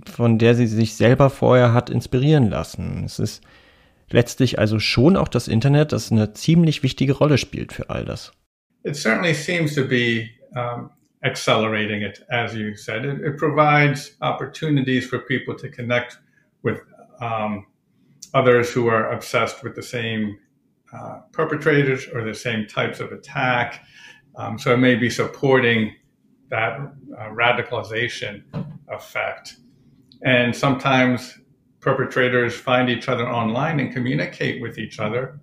von 0.05 0.37
der 0.37 0.55
sie 0.55 0.67
sich 0.67 0.95
selber 0.95 1.29
vorher 1.29 1.73
hat 1.73 1.89
inspirieren 1.89 2.49
lassen. 2.49 3.03
Es 3.05 3.19
ist 3.19 3.43
letztlich 4.09 4.59
also 4.59 4.79
schon 4.79 5.17
auch 5.17 5.27
das 5.27 5.47
Internet, 5.47 5.91
das 5.91 6.11
eine 6.11 6.33
ziemlich 6.33 6.83
wichtige 6.83 7.13
Rolle 7.13 7.37
spielt 7.37 7.73
für 7.73 7.89
all 7.89 8.05
das. 8.05 8.31
It 8.83 8.95
certainly 8.95 9.33
seems 9.33 9.73
to 9.75 9.87
be 9.87 10.29
um, 10.53 10.89
accelerating 11.23 12.01
it, 12.01 12.19
as 12.31 12.53
you 12.55 12.75
said. 12.75 13.05
It, 13.05 13.21
it, 13.21 13.37
provides 13.37 14.15
opportunities 14.21 15.07
for 15.07 15.19
people 15.19 15.55
to 15.55 15.69
connect 15.69 16.17
with 16.61 16.81
um, 17.19 17.65
others 18.33 18.71
who 18.71 18.87
are 18.87 19.11
obsessed 19.11 19.63
with 19.63 19.75
the 19.75 19.83
same 19.83 20.37
uh, 20.93 21.21
perpetrators 21.31 22.07
or 22.13 22.23
the 22.23 22.33
same 22.33 22.67
types 22.67 22.99
of 22.99 23.11
attack. 23.11 23.83
Um, 24.35 24.59
so 24.59 24.73
it 24.73 24.77
may 24.77 24.95
be 24.95 25.09
supporting 25.09 25.95
that 26.49 26.79
uh, 26.79 27.29
radicalization 27.29 28.43
effect. 28.89 29.55
And 30.23 30.55
sometimes 30.55 31.39
perpetrators 31.79 32.55
find 32.55 32.89
each 32.89 33.07
other 33.07 33.27
online 33.27 33.79
and 33.79 33.93
communicate 33.93 34.61
with 34.61 34.77
each 34.77 34.99
other. 34.99 35.39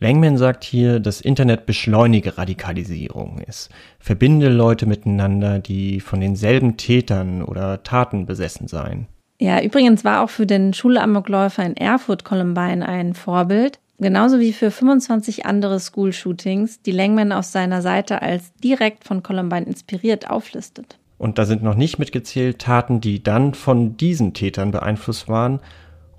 Langman 0.00 0.36
sagt 0.36 0.64
hier, 0.64 1.00
das 1.00 1.20
Internet 1.20 1.66
beschleunige 1.66 2.36
Radikalisierung. 2.36 3.40
Es 3.46 3.68
verbinde 3.98 4.48
Leute 4.48 4.86
miteinander, 4.86 5.60
die 5.60 6.00
von 6.00 6.20
denselben 6.20 6.76
Tätern 6.76 7.42
oder 7.42 7.82
Taten 7.82 8.26
besessen 8.26 8.68
seien. 8.68 9.06
Ja, 9.40 9.62
übrigens 9.62 10.04
war 10.04 10.22
auch 10.22 10.30
für 10.30 10.46
den 10.46 10.74
Schulamokläufer 10.74 11.64
in 11.64 11.76
Erfurt 11.76 12.24
Columbine 12.24 12.86
ein 12.86 13.14
Vorbild, 13.14 13.78
genauso 13.98 14.40
wie 14.40 14.52
für 14.52 14.70
25 14.70 15.46
andere 15.46 15.80
School-Shootings, 15.80 16.82
die 16.82 16.92
Langman 16.92 17.32
auf 17.32 17.44
seiner 17.44 17.82
Seite 17.82 18.22
als 18.22 18.52
direkt 18.62 19.04
von 19.04 19.22
Columbine 19.22 19.66
inspiriert 19.66 20.30
auflistet. 20.30 20.98
Und 21.18 21.38
da 21.38 21.46
sind 21.46 21.62
noch 21.62 21.76
nicht 21.76 21.98
mitgezählt 21.98 22.58
Taten, 22.58 23.00
die 23.00 23.22
dann 23.22 23.54
von 23.54 23.96
diesen 23.96 24.34
Tätern 24.34 24.72
beeinflusst 24.72 25.28
waren 25.28 25.60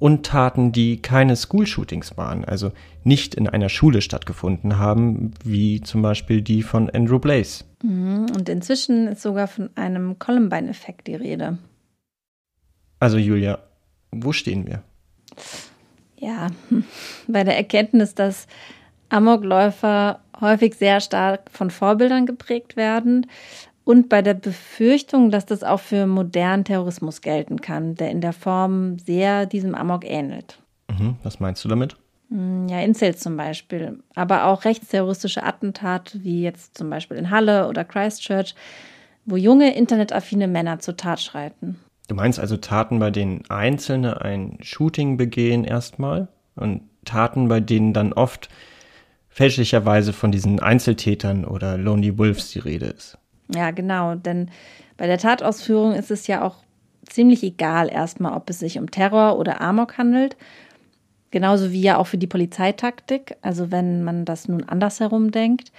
und 0.06 0.24
Taten, 0.24 0.72
die 0.72 1.02
keine 1.02 1.36
School-Shootings 1.36 2.16
waren, 2.16 2.46
also 2.46 2.72
nicht 3.04 3.34
in 3.34 3.50
einer 3.50 3.70
Schule 3.70 4.04
stattgefunden 4.04 4.78
haben, 4.78 5.32
wie 5.44 5.82
zum 5.82 6.04
Beispiel 6.04 6.44
die 6.44 6.62
von 6.62 6.92
Andrew 6.92 7.18
Blaze. 7.18 7.64
Mhm, 7.82 8.28
und 8.36 8.48
inzwischen 8.48 9.08
ist 9.08 9.24
sogar 9.24 9.48
von 9.48 9.72
einem 9.74 10.20
Columbine-Effekt 10.20 11.08
die 11.08 11.16
Rede. 11.16 11.58
Also 13.00 13.18
Julia, 13.18 13.58
wo 14.12 14.32
stehen 14.32 14.68
wir? 14.68 14.84
Ja, 16.20 16.52
bei 17.28 17.44
der 17.44 17.58
Erkenntnis, 17.58 18.14
dass 18.14 18.46
Amokläufer 19.10 20.20
häufig 20.40 20.76
sehr 20.76 21.02
stark 21.02 21.50
von 21.50 21.72
Vorbildern 21.72 22.28
geprägt 22.28 22.76
werden 22.76 23.26
und 23.86 24.10
bei 24.10 24.22
der 24.22 24.34
Befürchtung, 24.34 25.32
dass 25.32 25.46
das 25.46 25.64
auch 25.64 25.80
für 25.80 26.08
modernen 26.08 26.66
Terrorismus 26.66 27.22
gelten 27.22 27.62
kann, 27.62 27.96
der 27.96 28.12
in 28.12 28.20
der 28.20 28.34
Form 28.34 29.00
sehr 29.00 29.46
diesem 29.46 29.76
Amok 29.76 30.04
ähnelt. 30.04 30.60
Mhm, 30.90 31.16
was 31.24 31.40
meinst 31.40 31.64
du 31.64 31.70
damit? 31.70 31.96
Hm, 32.30 32.68
ja, 32.68 32.82
Incels 32.82 33.20
zum 33.20 33.38
Beispiel, 33.38 34.00
aber 34.16 34.46
auch 34.46 34.66
rechtsterroristische 34.66 35.44
Attentate, 35.44 36.24
wie 36.24 36.42
jetzt 36.42 36.78
zum 36.78 36.90
Beispiel 36.90 37.18
in 37.18 37.30
Halle 37.30 37.68
oder 37.68 37.86
Christchurch, 37.86 38.56
wo 39.26 39.38
junge 39.38 39.76
internetaffine 39.76 40.48
Männer 40.48 40.80
zur 40.80 40.98
Tat 40.98 41.22
schreiten. 41.22 41.80
Du 42.08 42.16
meinst 42.16 42.40
also 42.40 42.58
Taten, 42.58 43.00
bei 43.00 43.12
denen 43.12 43.44
Einzelne 43.50 44.22
ein 44.22 44.58
Shooting 44.62 45.18
begehen 45.18 45.64
erstmal 45.64 46.28
und 46.56 46.82
Taten, 47.04 47.48
bei 47.48 47.60
denen 47.60 47.94
dann 47.94 48.14
oft 48.14 48.50
fälschlicherweise 49.30 50.14
von 50.14 50.32
diesen 50.32 50.60
Einzeltätern 50.60 51.46
oder 51.46 51.78
Lonely 51.78 52.18
Wolves 52.18 52.52
die 52.52 52.60
Rede 52.60 52.88
ist. 52.88 53.18
Ja, 53.54 53.72
genau, 53.72 54.16
denn 54.16 54.50
bei 54.98 55.08
der 55.08 55.18
Tatausführung 55.18 55.94
ist 55.94 56.12
es 56.12 56.28
ja 56.28 56.42
auch 56.42 56.56
ziemlich 57.08 57.44
egal 57.44 57.92
erstmal, 57.92 58.34
ob 58.34 58.50
es 58.50 58.60
sich 58.60 58.80
um 58.80 58.90
Terror 58.90 59.38
oder 59.38 59.62
Amok 59.62 59.98
handelt. 59.98 60.36
Genauso 61.32 61.72
wie 61.72 61.82
ja 61.82 61.98
auch 61.98 62.08
für 62.08 62.18
die 62.18 62.28
Polizeitaktik, 62.28 63.36
also 63.42 63.72
wenn 63.72 64.04
man 64.04 64.26
das 64.26 64.48
nun 64.48 64.64
andersherum 64.64 65.32
denkt. 65.32 65.72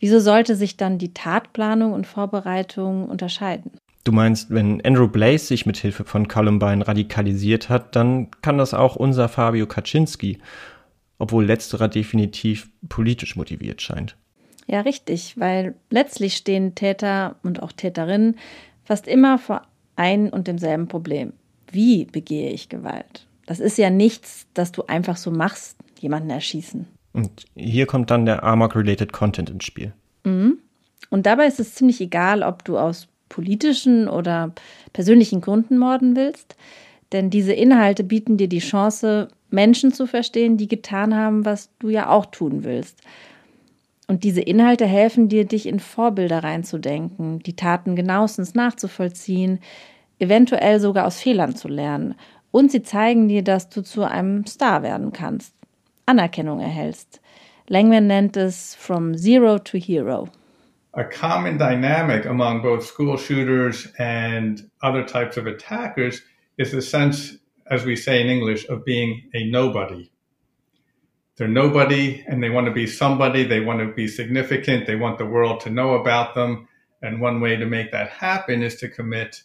Wieso 0.00 0.20
sollte 0.20 0.54
sich 0.54 0.76
dann 0.76 0.98
die 0.98 1.12
Tatplanung 1.12 1.92
und 1.92 2.06
Vorbereitung 2.06 3.08
unterscheiden? 3.08 3.72
Du 4.04 4.12
meinst, 4.12 4.50
wenn 4.50 4.84
Andrew 4.84 5.08
Blaze 5.08 5.46
sich 5.46 5.66
mit 5.66 5.76
Hilfe 5.76 6.04
von 6.04 6.28
Columbine 6.28 6.86
radikalisiert 6.86 7.68
hat, 7.68 7.96
dann 7.96 8.30
kann 8.42 8.58
das 8.58 8.74
auch 8.74 8.96
unser 8.96 9.28
Fabio 9.28 9.66
Kaczynski, 9.66 10.38
obwohl 11.18 11.44
letzterer 11.44 11.88
definitiv 11.88 12.70
politisch 12.88 13.34
motiviert 13.34 13.82
scheint. 13.82 14.16
Ja, 14.68 14.82
richtig, 14.82 15.34
weil 15.40 15.74
letztlich 15.90 16.36
stehen 16.36 16.74
Täter 16.74 17.36
und 17.42 17.62
auch 17.62 17.72
Täterinnen 17.72 18.36
fast 18.84 19.08
immer 19.08 19.38
vor 19.38 19.62
ein 19.96 20.30
und 20.30 20.46
demselben 20.46 20.88
Problem. 20.88 21.32
Wie 21.72 22.04
begehe 22.04 22.50
ich 22.50 22.68
Gewalt? 22.68 23.26
Das 23.46 23.60
ist 23.60 23.78
ja 23.78 23.88
nichts, 23.88 24.46
das 24.52 24.70
du 24.70 24.84
einfach 24.84 25.16
so 25.16 25.30
machst, 25.30 25.78
jemanden 26.00 26.28
erschießen. 26.28 26.86
Und 27.14 27.46
hier 27.56 27.86
kommt 27.86 28.10
dann 28.10 28.26
der 28.26 28.44
Amok-related 28.44 29.12
Content 29.12 29.48
ins 29.48 29.64
Spiel. 29.64 29.94
Mhm. 30.24 30.58
Und 31.08 31.24
dabei 31.24 31.46
ist 31.46 31.58
es 31.58 31.74
ziemlich 31.74 32.00
egal, 32.02 32.42
ob 32.42 32.64
du 32.64 32.78
aus 32.78 33.08
politischen 33.30 34.06
oder 34.06 34.52
persönlichen 34.92 35.40
Gründen 35.40 35.78
morden 35.78 36.14
willst. 36.14 36.56
Denn 37.12 37.30
diese 37.30 37.54
Inhalte 37.54 38.04
bieten 38.04 38.36
dir 38.36 38.48
die 38.48 38.58
Chance, 38.58 39.28
Menschen 39.50 39.94
zu 39.94 40.06
verstehen, 40.06 40.58
die 40.58 40.68
getan 40.68 41.14
haben, 41.14 41.46
was 41.46 41.70
du 41.78 41.88
ja 41.88 42.10
auch 42.10 42.26
tun 42.26 42.64
willst. 42.64 43.00
Und 44.10 44.24
diese 44.24 44.40
Inhalte 44.40 44.86
helfen 44.86 45.28
dir, 45.28 45.44
dich 45.44 45.66
in 45.66 45.80
Vorbilder 45.80 46.42
reinzudenken, 46.42 47.40
die 47.40 47.54
Taten 47.54 47.94
genauestens 47.94 48.54
nachzuvollziehen, 48.54 49.60
eventuell 50.18 50.80
sogar 50.80 51.06
aus 51.06 51.20
Fehlern 51.20 51.54
zu 51.54 51.68
lernen. 51.68 52.14
Und 52.50 52.72
sie 52.72 52.82
zeigen 52.82 53.28
dir, 53.28 53.44
dass 53.44 53.68
du 53.68 53.82
zu 53.82 54.04
einem 54.04 54.46
Star 54.46 54.82
werden 54.82 55.12
kannst, 55.12 55.54
Anerkennung 56.06 56.60
erhältst. 56.60 57.20
Langman 57.68 58.06
nennt 58.06 58.38
es 58.38 58.74
From 58.74 59.14
Zero 59.14 59.58
to 59.58 59.76
Hero. 59.76 60.28
A 60.92 61.04
common 61.04 61.58
dynamic 61.58 62.24
among 62.24 62.62
both 62.62 62.82
school 62.82 63.18
shooters 63.18 63.92
and 63.98 64.64
other 64.82 65.04
types 65.04 65.36
of 65.36 65.44
attackers 65.46 66.22
is 66.56 66.70
the 66.70 66.80
sense, 66.80 67.38
as 67.70 67.84
we 67.84 67.94
say 67.94 68.22
in 68.22 68.28
English, 68.28 68.66
of 68.70 68.86
being 68.86 69.22
a 69.34 69.44
nobody. 69.50 70.10
They're 71.38 71.46
nobody 71.46 72.24
and 72.26 72.42
they 72.42 72.50
want 72.50 72.66
to 72.66 72.72
be 72.72 72.88
somebody. 72.88 73.44
They 73.44 73.60
want 73.60 73.78
to 73.78 73.86
be 73.86 74.08
significant. 74.08 74.86
They 74.86 74.96
want 74.96 75.18
the 75.18 75.26
world 75.26 75.60
to 75.60 75.70
know 75.70 75.94
about 75.94 76.34
them. 76.34 76.66
And 77.00 77.20
one 77.20 77.40
way 77.40 77.54
to 77.54 77.64
make 77.64 77.92
that 77.92 78.10
happen 78.10 78.60
is 78.60 78.74
to 78.76 78.88
commit 78.88 79.44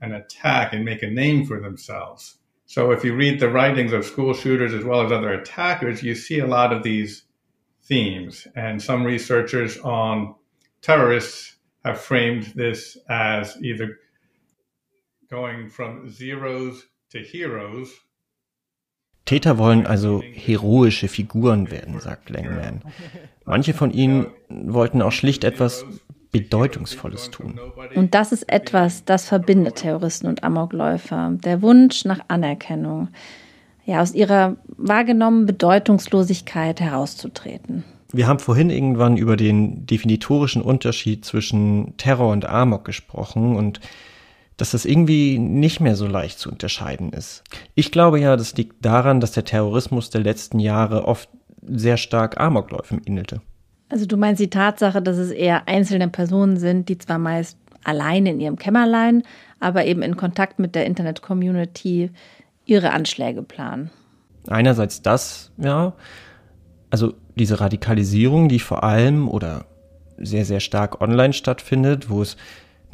an 0.00 0.12
attack 0.12 0.72
and 0.72 0.86
make 0.86 1.02
a 1.02 1.10
name 1.10 1.44
for 1.44 1.60
themselves. 1.60 2.38
So 2.64 2.92
if 2.92 3.04
you 3.04 3.14
read 3.14 3.40
the 3.40 3.50
writings 3.50 3.92
of 3.92 4.06
school 4.06 4.32
shooters 4.32 4.72
as 4.72 4.84
well 4.84 5.04
as 5.04 5.12
other 5.12 5.34
attackers, 5.34 6.02
you 6.02 6.14
see 6.14 6.38
a 6.38 6.46
lot 6.46 6.72
of 6.72 6.82
these 6.82 7.24
themes. 7.82 8.48
And 8.56 8.80
some 8.82 9.04
researchers 9.04 9.76
on 9.78 10.34
terrorists 10.80 11.56
have 11.84 12.00
framed 12.00 12.44
this 12.56 12.96
as 13.10 13.56
either 13.62 13.98
going 15.30 15.68
from 15.68 16.10
zeros 16.10 16.86
to 17.10 17.18
heroes. 17.18 17.92
Täter 19.24 19.56
wollen 19.58 19.86
also 19.86 20.22
heroische 20.22 21.08
Figuren 21.08 21.70
werden, 21.70 21.98
sagt 22.00 22.30
Langman. 22.30 22.82
Manche 23.46 23.72
von 23.72 23.90
ihnen 23.90 24.26
wollten 24.48 25.00
auch 25.02 25.12
schlicht 25.12 25.44
etwas 25.44 25.84
Bedeutungsvolles 26.30 27.30
tun. 27.30 27.60
Und 27.94 28.14
das 28.14 28.32
ist 28.32 28.50
etwas, 28.52 29.04
das 29.04 29.28
verbindet 29.28 29.76
Terroristen 29.76 30.26
und 30.26 30.42
Amokläufer. 30.42 31.32
Der 31.44 31.62
Wunsch 31.62 32.04
nach 32.04 32.20
Anerkennung. 32.28 33.08
Ja, 33.86 34.00
aus 34.00 34.14
ihrer 34.14 34.56
wahrgenommenen 34.76 35.46
Bedeutungslosigkeit 35.46 36.80
herauszutreten. 36.80 37.84
Wir 38.12 38.26
haben 38.26 38.38
vorhin 38.38 38.70
irgendwann 38.70 39.16
über 39.16 39.36
den 39.36 39.86
definitorischen 39.86 40.62
Unterschied 40.62 41.24
zwischen 41.24 41.96
Terror 41.98 42.32
und 42.32 42.46
Amok 42.46 42.84
gesprochen 42.84 43.56
und 43.56 43.80
dass 44.56 44.70
das 44.70 44.84
irgendwie 44.84 45.38
nicht 45.38 45.80
mehr 45.80 45.96
so 45.96 46.06
leicht 46.06 46.38
zu 46.38 46.50
unterscheiden 46.50 47.12
ist. 47.12 47.42
Ich 47.74 47.90
glaube 47.90 48.20
ja, 48.20 48.36
das 48.36 48.56
liegt 48.56 48.84
daran, 48.84 49.20
dass 49.20 49.32
der 49.32 49.44
Terrorismus 49.44 50.10
der 50.10 50.20
letzten 50.22 50.58
Jahre 50.58 51.06
oft 51.06 51.28
sehr 51.66 51.96
stark 51.96 52.40
Amokläufe 52.40 53.00
ähnelte. 53.04 53.40
Also 53.88 54.06
du 54.06 54.16
meinst 54.16 54.40
die 54.40 54.50
Tatsache, 54.50 55.02
dass 55.02 55.16
es 55.16 55.30
eher 55.30 55.68
einzelne 55.68 56.08
Personen 56.08 56.56
sind, 56.56 56.88
die 56.88 56.98
zwar 56.98 57.18
meist 57.18 57.58
allein 57.84 58.26
in 58.26 58.40
ihrem 58.40 58.56
Kämmerlein, 58.56 59.22
aber 59.60 59.84
eben 59.84 60.02
in 60.02 60.16
Kontakt 60.16 60.58
mit 60.58 60.74
der 60.74 60.86
Internet-Community 60.86 62.10
ihre 62.64 62.92
Anschläge 62.92 63.42
planen. 63.42 63.90
Einerseits 64.48 65.02
das, 65.02 65.52
ja. 65.58 65.94
Also 66.90 67.14
diese 67.34 67.60
Radikalisierung, 67.60 68.48
die 68.48 68.60
vor 68.60 68.84
allem 68.84 69.28
oder 69.28 69.66
sehr, 70.16 70.44
sehr 70.44 70.60
stark 70.60 71.00
online 71.00 71.32
stattfindet, 71.32 72.08
wo 72.08 72.22
es 72.22 72.36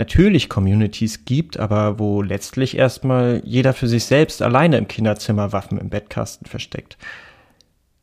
natürlich 0.01 0.49
Communities 0.49 1.25
gibt, 1.27 1.61
aber 1.61 1.99
wo 1.99 2.23
letztlich 2.23 2.77
erstmal 2.77 3.43
jeder 3.45 3.75
für 3.75 3.87
sich 3.87 4.05
selbst 4.07 4.43
alleine 4.43 4.79
im 4.79 4.89
Kinderzimmer 4.89 5.53
Waffen 5.53 5.79
im 5.79 5.91
Bettkasten 5.91 6.47
versteckt. 6.47 6.97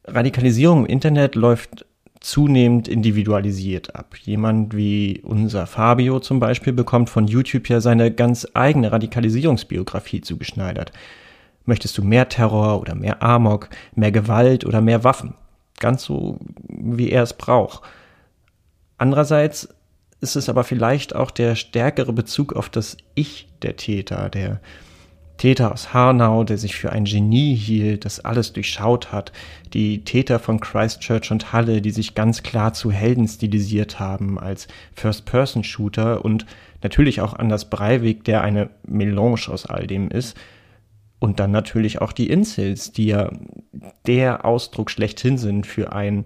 Radikalisierung 0.05 0.85
im 0.85 0.85
Internet 0.85 1.35
läuft 1.35 1.85
zunehmend 2.19 2.87
individualisiert 2.87 3.95
ab. 3.95 4.15
Jemand 4.21 4.75
wie 4.75 5.21
unser 5.23 5.65
Fabio 5.67 6.19
zum 6.19 6.39
Beispiel 6.39 6.71
bekommt 6.71 7.09
von 7.09 7.27
YouTube 7.27 7.67
ja 7.67 7.81
seine 7.81 8.11
ganz 8.11 8.47
eigene 8.53 8.91
Radikalisierungsbiografie 8.91 10.21
zugeschneidert. 10.21 10.91
Möchtest 11.65 11.97
du 11.97 12.03
mehr 12.03 12.29
Terror 12.29 12.79
oder 12.79 12.95
mehr 12.95 13.21
Amok, 13.23 13.69
mehr 13.95 14.11
Gewalt 14.11 14.65
oder 14.65 14.81
mehr 14.81 15.03
Waffen? 15.03 15.33
Ganz 15.79 16.03
so, 16.03 16.39
wie 16.67 17.09
er 17.09 17.23
es 17.23 17.33
braucht. 17.33 17.81
Andererseits 18.97 19.69
ist 20.21 20.35
es 20.35 20.49
aber 20.49 20.63
vielleicht 20.63 21.15
auch 21.15 21.31
der 21.31 21.55
stärkere 21.55 22.13
Bezug 22.13 22.53
auf 22.53 22.69
das 22.69 22.97
Ich 23.13 23.47
der 23.61 23.75
Täter, 23.75 24.29
der 24.29 24.59
Täter 25.37 25.71
aus 25.71 25.93
Hanau, 25.93 26.43
der 26.43 26.57
sich 26.57 26.75
für 26.75 26.91
ein 26.91 27.05
Genie 27.05 27.55
hielt, 27.55 28.05
das 28.05 28.19
alles 28.19 28.53
durchschaut 28.53 29.11
hat, 29.11 29.31
die 29.73 30.03
Täter 30.03 30.39
von 30.39 30.59
Christchurch 30.59 31.31
und 31.31 31.53
Halle, 31.53 31.81
die 31.81 31.91
sich 31.91 32.15
ganz 32.15 32.43
klar 32.43 32.73
zu 32.73 32.91
Helden 32.91 33.27
stilisiert 33.27 33.99
haben 33.99 34.39
als 34.39 34.67
First-Person-Shooter 34.95 36.25
und 36.25 36.45
natürlich 36.81 37.21
auch 37.21 37.33
Anders 37.33 37.69
Breivik, 37.69 38.23
der 38.23 38.41
eine 38.41 38.69
Melange 38.87 39.47
aus 39.49 39.65
all 39.67 39.87
dem 39.87 40.09
ist. 40.09 40.35
Und 41.19 41.39
dann 41.39 41.51
natürlich 41.51 42.01
auch 42.01 42.11
die 42.11 42.29
Incels, 42.29 42.91
die 42.91 43.07
ja 43.07 43.31
der 44.05 44.45
Ausdruck 44.45 44.91
schlechthin 44.91 45.37
sind 45.37 45.65
für 45.65 45.91
ein 45.93 46.25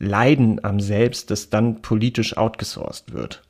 Leiden 0.00 0.64
am 0.64 0.80
Selbst, 0.80 1.30
das 1.30 1.50
dann 1.50 1.82
politisch 1.82 2.36
outgesourced 2.36 3.12
wird. 3.12 3.42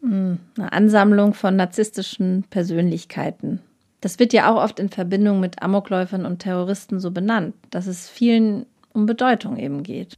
Hm, 0.00 0.38
eine 0.56 0.72
Ansammlung 0.72 1.34
von 1.34 1.56
narzisstischen 1.56 2.44
Persönlichkeiten. 2.48 3.60
Das 4.00 4.20
wird 4.20 4.32
ja 4.32 4.50
auch 4.50 4.62
oft 4.62 4.78
in 4.78 4.88
Verbindung 4.88 5.40
mit 5.40 5.60
Amokläufern 5.60 6.24
und 6.24 6.38
Terroristen 6.38 7.00
so 7.00 7.10
benannt, 7.10 7.54
dass 7.70 7.88
es 7.88 8.08
vielen 8.08 8.64
um 8.92 9.06
Bedeutung 9.06 9.56
eben 9.56 9.82
geht. 9.82 10.16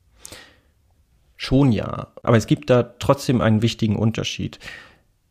Schon 1.37 1.73
ja, 1.73 2.09
aber 2.23 2.37
es 2.37 2.47
gibt 2.47 2.69
da 2.69 2.83
trotzdem 2.83 3.41
einen 3.41 3.63
wichtigen 3.63 3.97
Unterschied. 3.97 4.59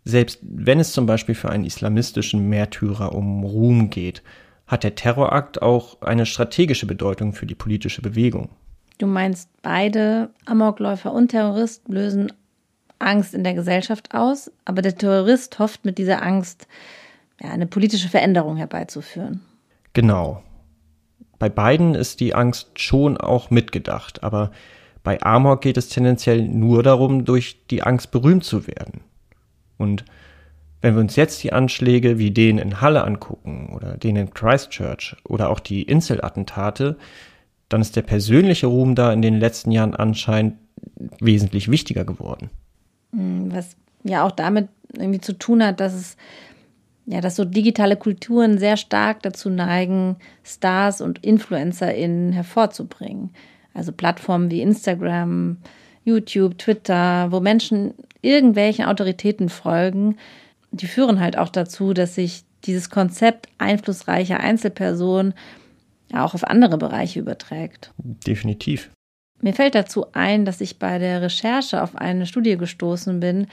Selbst 0.04 0.40
wenn 0.42 0.80
es 0.80 0.94
zum 0.94 1.06
Beispiel 1.06 1.36
für 1.36 1.50
einen 1.50 1.66
islamistischen 1.66 2.50
Märtyrer 2.50 3.14
um 3.14 3.44
Ruhm 3.44 3.92
geht, 3.92 4.24
hat 4.66 4.84
der 4.84 4.96
Terrorakt 4.96 5.62
auch 5.62 6.02
eine 6.02 6.26
strategische 6.26 6.88
Bedeutung 6.88 7.34
für 7.34 7.46
die 7.46 7.54
politische 7.54 8.02
Bewegung. 8.02 8.50
Du 9.00 9.08
meinst, 9.08 9.50
beide 9.62 10.30
Amokläufer 10.46 11.14
und 11.14 11.30
Terrorist 11.30 11.88
lösen 11.88 12.32
Angst 13.00 13.34
in 13.34 13.46
der 13.46 13.54
Gesellschaft 13.54 14.14
aus, 14.14 14.52
aber 14.66 14.82
der 14.82 14.96
Terrorist 14.96 15.58
hofft 15.58 15.86
mit 15.86 15.98
dieser 15.98 16.22
Angst 16.22 16.68
ja, 17.42 17.50
eine 17.50 17.66
politische 17.66 18.10
Veränderung 18.10 18.58
herbeizuführen. 18.58 19.42
Genau. 19.94 20.44
Bei 21.40 21.48
beiden 21.48 21.96
ist 21.96 22.20
die 22.20 22.36
Angst 22.36 22.78
schon 22.78 23.16
auch 23.16 23.50
mitgedacht, 23.50 24.22
aber 24.22 24.52
bei 25.02 25.22
Amok 25.24 25.62
geht 25.62 25.78
es 25.78 25.88
tendenziell 25.88 26.42
nur 26.42 26.84
darum, 26.84 27.24
durch 27.24 27.66
die 27.68 27.82
Angst 27.82 28.12
berühmt 28.12 28.44
zu 28.44 28.68
werden. 28.68 29.00
Und 29.78 30.04
wenn 30.82 30.96
wir 30.96 31.02
uns 31.02 31.16
jetzt 31.16 31.42
die 31.44 31.54
Anschläge 31.54 32.20
wie 32.20 32.32
den 32.32 32.58
in 32.58 32.82
Halle 32.82 33.06
angucken 33.06 33.72
oder 33.74 33.96
den 33.96 34.18
in 34.18 34.34
Christchurch 34.34 35.16
oder 35.24 35.50
auch 35.50 35.62
die 35.62 35.84
Insel-Attentate, 35.84 36.98
dann 37.70 37.82
ist 37.82 37.96
der 37.96 38.02
persönliche 38.02 38.68
Ruhm 38.68 38.96
da 38.96 39.14
in 39.14 39.22
den 39.22 39.40
letzten 39.40 39.72
Jahren 39.72 39.96
anscheinend 39.96 40.58
wesentlich 41.20 41.70
wichtiger 41.70 42.04
geworden. 42.04 42.50
Hm, 43.14 43.52
was 43.54 43.76
ja 44.04 44.26
auch 44.26 44.32
damit 44.32 44.70
irgendwie 44.98 45.22
zu 45.22 45.34
tun 45.34 45.64
hat, 45.64 45.80
dass 45.80 45.94
es 45.94 46.18
ja, 47.12 47.22
dass 47.22 47.36
so 47.36 47.44
digitale 47.44 47.96
Kulturen 47.96 48.60
sehr 48.60 48.78
stark 48.78 49.24
dazu 49.24 49.50
neigen, 49.50 50.18
Stars 50.44 51.02
und 51.02 51.26
InfluencerInnen 51.26 52.32
hervorzubringen. 52.34 53.32
Also 53.74 53.92
Plattformen 53.92 54.52
wie 54.52 54.62
Instagram, 54.62 55.58
YouTube, 56.06 56.60
Twitter, 56.60 57.32
wo 57.32 57.40
Menschen 57.40 57.96
irgendwelchen 58.22 58.86
Autoritäten 58.86 59.50
folgen, 59.50 60.18
die 60.72 60.86
führen 60.86 61.20
halt 61.20 61.36
auch 61.36 61.50
dazu, 61.50 61.94
dass 61.94 62.14
sich 62.14 62.44
dieses 62.66 62.92
Konzept 62.92 63.48
einflussreicher 63.58 64.40
Einzelpersonen 64.40 65.34
ja 66.12 66.26
auch 66.26 66.34
auf 66.34 66.44
andere 66.44 66.78
Bereiche 66.78 67.20
überträgt. 67.20 67.94
Definitiv. 67.98 68.90
Mir 69.42 69.54
fällt 69.54 69.76
dazu 69.76 70.08
ein, 70.14 70.46
dass 70.46 70.60
ich 70.62 70.80
bei 70.80 71.00
der 71.00 71.22
Recherche 71.22 71.82
auf 71.82 71.96
eine 71.96 72.26
Studie 72.26 72.58
gestoßen 72.58 73.20
bin, 73.20 73.48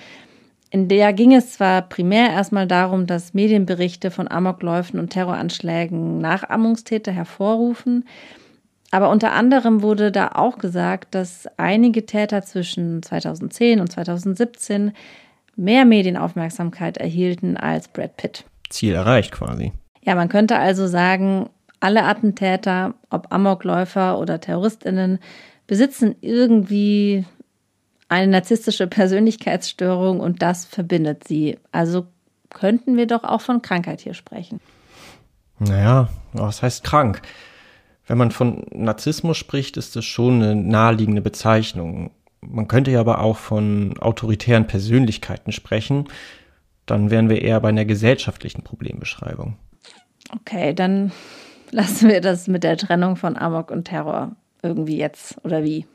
in 0.71 0.89
der 0.89 1.13
ging 1.13 1.33
es 1.33 1.53
zwar 1.53 1.83
primär 1.83 2.31
erstmal 2.31 2.67
darum, 2.67 3.07
dass 3.07 3.35
Medienberichte 3.35 4.11
von 4.11 4.29
Amokläufen 4.29 4.99
und 4.99 5.11
Terroranschlägen 5.11 6.19
Nachahmungstäter 6.19 7.13
hervorrufen, 7.13 8.05
aber 8.91 9.11
unter 9.11 9.33
anderem 9.33 9.83
wurde 9.83 10.13
da 10.13 10.33
auch 10.35 10.59
gesagt, 10.59 11.15
dass 11.15 11.47
einige 11.57 12.07
Täter 12.07 12.43
zwischen 12.43 13.03
2010 13.03 13.81
und 13.81 13.91
2017 13.91 14.93
mehr 15.57 15.85
Medienaufmerksamkeit 15.85 16.97
erhielten 16.97 17.57
als 17.57 17.89
Brad 17.89 18.17
Pitt. 18.17 18.45
Ziel 18.69 18.95
erreicht 18.95 19.33
quasi. 19.33 19.73
Ja, 20.03 20.15
man 20.15 20.29
könnte 20.29 20.59
also 20.59 20.87
sagen, 20.87 21.49
Alle 21.87 22.03
Attentäter, 22.03 22.95
ob 23.11 23.33
Amokläufer 23.33 24.19
oder 24.19 24.41
Terroristinnen, 24.41 25.21
besitzen 25.69 26.17
irgendwie 26.21 27.25
eine 28.09 28.27
narzisstische 28.27 28.87
Persönlichkeitsstörung 28.89 30.19
und 30.19 30.43
das 30.43 30.65
verbindet 30.65 31.29
sie. 31.29 31.61
Also 31.71 32.09
könnten 32.51 32.97
wir 32.97 33.07
doch 33.07 33.23
auch 33.23 33.41
von 33.41 33.63
Krankheit 33.63 34.01
hier 34.01 34.15
sprechen. 34.15 34.59
Naja, 35.61 36.09
was 36.33 36.61
heißt 36.61 36.83
krank? 36.83 37.23
Wenn 38.09 38.19
man 38.19 38.33
von 38.33 38.67
Narzissmus 38.73 39.37
spricht, 39.37 39.77
ist 39.77 39.95
das 39.95 40.05
schon 40.05 40.43
eine 40.43 40.57
naheliegende 40.57 41.23
Bezeichnung. 41.23 42.11
Man 42.41 42.67
könnte 42.67 42.91
ja 42.91 42.99
aber 42.99 43.21
auch 43.21 43.37
von 43.37 43.97
autoritären 44.01 44.67
Persönlichkeiten 44.67 45.53
sprechen. 45.53 46.09
Dann 46.85 47.13
wären 47.13 47.31
wir 47.31 47.43
eher 47.43 47.61
bei 47.61 47.69
einer 47.69 47.85
gesellschaftlichen 47.85 48.63
Problembeschreibung. 48.65 49.57
Okay, 50.35 50.75
dann 50.75 51.13
lassen 51.71 52.09
wir 52.09 52.21
das 52.21 52.49
mit 52.49 52.65
der 52.65 52.77
Trennung 52.77 53.17
von 53.17 53.37
Amok 53.37 53.71
und 53.71 53.85
Terror 53.85 54.37
irgendwie 54.63 54.99
jetzt 54.99 55.37
oder 55.45 55.63
wie? 55.63 55.87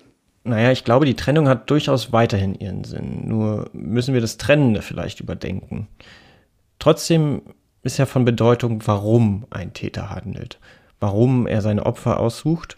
Naja, 0.44 0.72
ich 0.72 0.84
glaube, 0.84 1.06
die 1.06 1.16
Trennung 1.16 1.48
hat 1.48 1.70
durchaus 1.70 2.12
weiterhin 2.12 2.56
ihren 2.56 2.84
Sinn. 2.84 3.28
Nur 3.28 3.70
müssen 3.74 4.14
wir 4.14 4.22
das 4.22 4.38
Trennende 4.38 4.82
vielleicht 4.82 5.20
überdenken. 5.20 5.88
Trotzdem 6.80 7.44
ist 7.84 7.98
ja 7.98 8.06
von 8.06 8.26
Bedeutung, 8.26 8.82
warum 8.86 9.46
ein 9.52 9.74
Täter 9.74 10.10
handelt, 10.10 10.60
warum 11.00 11.46
er 11.46 11.62
seine 11.62 11.86
Opfer 11.86 12.20
aussucht. 12.20 12.78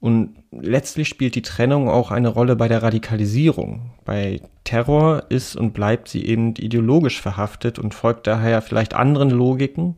Und 0.00 0.36
letztlich 0.50 1.08
spielt 1.08 1.34
die 1.34 1.42
Trennung 1.42 1.88
auch 1.88 2.10
eine 2.10 2.28
Rolle 2.28 2.56
bei 2.56 2.66
der 2.66 2.82
Radikalisierung. 2.82 3.92
Bei 4.04 4.40
Terror 4.64 5.24
ist 5.28 5.54
und 5.54 5.74
bleibt 5.74 6.08
sie 6.08 6.24
eben 6.24 6.54
ideologisch 6.56 7.20
verhaftet 7.20 7.78
und 7.78 7.94
folgt 7.94 8.26
daher 8.26 8.62
vielleicht 8.62 8.94
anderen 8.94 9.30
Logiken. 9.30 9.96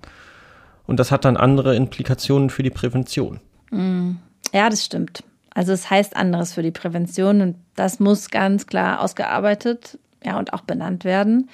Und 0.87 1.01
das 1.01 1.11
hat 1.11 1.25
dann 1.25 1.37
andere 1.37 1.77
Implikationen 1.77 2.51
für 2.51 2.63
die 2.63 2.71
Prävention. 2.71 3.41
Mm. 3.71 4.13
Ja, 4.53 4.69
das 4.71 4.85
stimmt. 4.85 5.25
Also 5.55 5.73
es 5.73 5.89
heißt 5.89 6.17
anderes 6.17 6.53
für 6.53 6.63
die 6.63 6.71
Prävention 6.71 7.41
und 7.41 7.57
das 7.77 8.01
muss 8.01 8.31
ganz 8.31 8.67
klar 8.67 9.01
ausgearbeitet 9.01 9.99
ja, 10.23 10.39
und 10.39 10.53
auch 10.53 10.63
benannt 10.63 11.05
werden. 11.05 11.49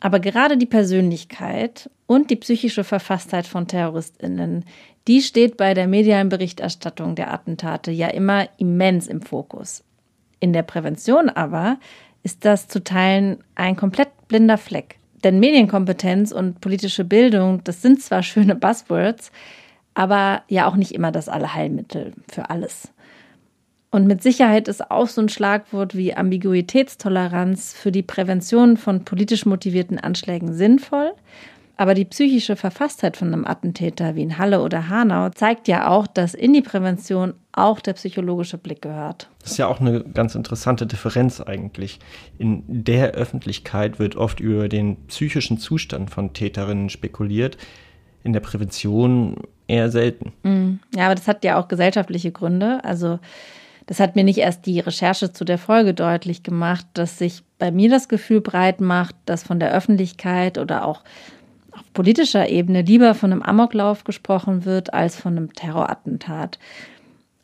Aber 0.00 0.20
gerade 0.20 0.56
die 0.56 0.66
Persönlichkeit 0.66 1.90
und 2.06 2.30
die 2.30 2.36
psychische 2.36 2.84
Verfasstheit 2.84 3.46
von 3.46 3.66
Terroristinnen, 3.66 4.64
die 5.08 5.22
steht 5.22 5.56
bei 5.56 5.74
der 5.74 5.88
medialen 5.88 6.28
Berichterstattung 6.28 7.14
der 7.14 7.32
Attentate 7.32 7.90
ja 7.90 8.08
immer 8.08 8.48
immens 8.58 9.08
im 9.08 9.22
Fokus. 9.22 9.84
In 10.38 10.52
der 10.52 10.62
Prävention 10.62 11.28
aber 11.28 11.78
ist 12.22 12.44
das 12.44 12.68
zu 12.68 12.82
Teilen 12.82 13.38
ein 13.54 13.76
komplett 13.76 14.08
blinder 14.28 14.56
Fleck. 14.58 14.99
Denn 15.24 15.40
Medienkompetenz 15.40 16.32
und 16.32 16.60
politische 16.60 17.04
Bildung, 17.04 17.62
das 17.64 17.82
sind 17.82 18.02
zwar 18.02 18.22
schöne 18.22 18.54
Buzzwords, 18.54 19.30
aber 19.94 20.42
ja 20.48 20.66
auch 20.66 20.76
nicht 20.76 20.92
immer 20.92 21.12
das 21.12 21.28
Allheilmittel 21.28 22.12
für 22.28 22.50
alles. 22.50 22.92
Und 23.90 24.06
mit 24.06 24.22
Sicherheit 24.22 24.68
ist 24.68 24.90
auch 24.90 25.08
so 25.08 25.20
ein 25.20 25.28
Schlagwort 25.28 25.96
wie 25.96 26.14
Ambiguitätstoleranz 26.14 27.74
für 27.74 27.90
die 27.90 28.04
Prävention 28.04 28.76
von 28.76 29.04
politisch 29.04 29.46
motivierten 29.46 29.98
Anschlägen 29.98 30.54
sinnvoll. 30.54 31.12
Aber 31.76 31.94
die 31.94 32.04
psychische 32.04 32.56
Verfasstheit 32.56 33.16
von 33.16 33.28
einem 33.28 33.46
Attentäter 33.46 34.14
wie 34.14 34.22
in 34.22 34.38
Halle 34.38 34.60
oder 34.60 34.88
Hanau 34.88 35.30
zeigt 35.30 35.66
ja 35.66 35.88
auch, 35.88 36.06
dass 36.06 36.34
in 36.34 36.52
die 36.52 36.62
Prävention 36.62 37.34
auch 37.52 37.80
der 37.80 37.94
psychologische 37.94 38.58
Blick 38.58 38.82
gehört. 38.82 39.28
Das 39.42 39.52
ist 39.52 39.58
ja 39.58 39.66
auch 39.66 39.80
eine 39.80 40.02
ganz 40.04 40.34
interessante 40.34 40.86
Differenz 40.86 41.40
eigentlich. 41.40 41.98
In 42.38 42.62
der 42.66 43.12
Öffentlichkeit 43.12 43.98
wird 43.98 44.16
oft 44.16 44.40
über 44.40 44.68
den 44.68 44.96
psychischen 45.06 45.58
Zustand 45.58 46.10
von 46.10 46.32
Täterinnen 46.32 46.90
spekuliert, 46.90 47.56
in 48.22 48.32
der 48.32 48.40
Prävention 48.40 49.36
eher 49.66 49.90
selten. 49.90 50.32
Mm, 50.42 50.80
ja, 50.94 51.06
aber 51.06 51.14
das 51.14 51.26
hat 51.26 51.44
ja 51.44 51.58
auch 51.58 51.68
gesellschaftliche 51.68 52.30
Gründe. 52.30 52.84
Also 52.84 53.18
das 53.86 53.98
hat 53.98 54.14
mir 54.14 54.24
nicht 54.24 54.38
erst 54.38 54.66
die 54.66 54.78
Recherche 54.78 55.32
zu 55.32 55.44
der 55.44 55.58
Folge 55.58 55.94
deutlich 55.94 56.42
gemacht, 56.42 56.86
dass 56.94 57.18
sich 57.18 57.42
bei 57.58 57.72
mir 57.72 57.90
das 57.90 58.08
Gefühl 58.08 58.40
breit 58.40 58.80
macht, 58.80 59.16
dass 59.26 59.42
von 59.42 59.58
der 59.58 59.72
Öffentlichkeit 59.72 60.58
oder 60.58 60.84
auch 60.84 61.02
auf 61.72 61.92
politischer 61.92 62.48
Ebene 62.48 62.82
lieber 62.82 63.14
von 63.14 63.32
einem 63.32 63.42
Amoklauf 63.42 64.04
gesprochen 64.04 64.64
wird 64.64 64.94
als 64.94 65.16
von 65.16 65.36
einem 65.36 65.54
Terrorattentat. 65.54 66.58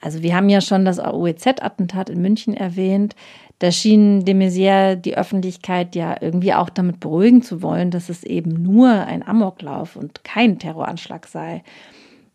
Also 0.00 0.22
wir 0.22 0.36
haben 0.36 0.48
ja 0.48 0.60
schon 0.60 0.84
das 0.84 0.98
OEZ-Attentat 0.98 2.10
in 2.10 2.20
München 2.20 2.54
erwähnt. 2.54 3.16
Da 3.58 3.72
schien 3.72 4.24
de 4.24 4.34
Maizière 4.34 4.96
die 4.96 5.16
Öffentlichkeit 5.16 5.94
ja 5.94 6.16
irgendwie 6.20 6.52
auch 6.52 6.68
damit 6.68 7.00
beruhigen 7.00 7.42
zu 7.42 7.62
wollen, 7.62 7.90
dass 7.90 8.10
es 8.10 8.22
eben 8.22 8.62
nur 8.62 8.90
ein 8.90 9.26
Amoklauf 9.26 9.96
und 9.96 10.24
kein 10.24 10.58
Terroranschlag 10.58 11.26
sei. 11.26 11.62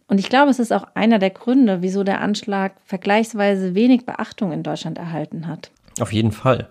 Und 0.08 0.20
ich 0.20 0.30
glaube, 0.30 0.50
es 0.50 0.60
ist 0.60 0.74
auch 0.74 0.88
einer 0.96 1.20
der 1.20 1.30
Gründe, 1.30 1.82
wieso 1.82 2.04
der 2.04 2.20
Anschlag 2.22 2.74
vergleichsweise 2.84 3.76
wenig 3.76 4.06
Beachtung 4.06 4.52
in 4.52 4.64
Deutschland 4.64 4.98
erhalten 4.98 5.48
hat. 5.48 5.72
Auf 6.00 6.12
jeden 6.12 6.32
Fall. 6.32 6.68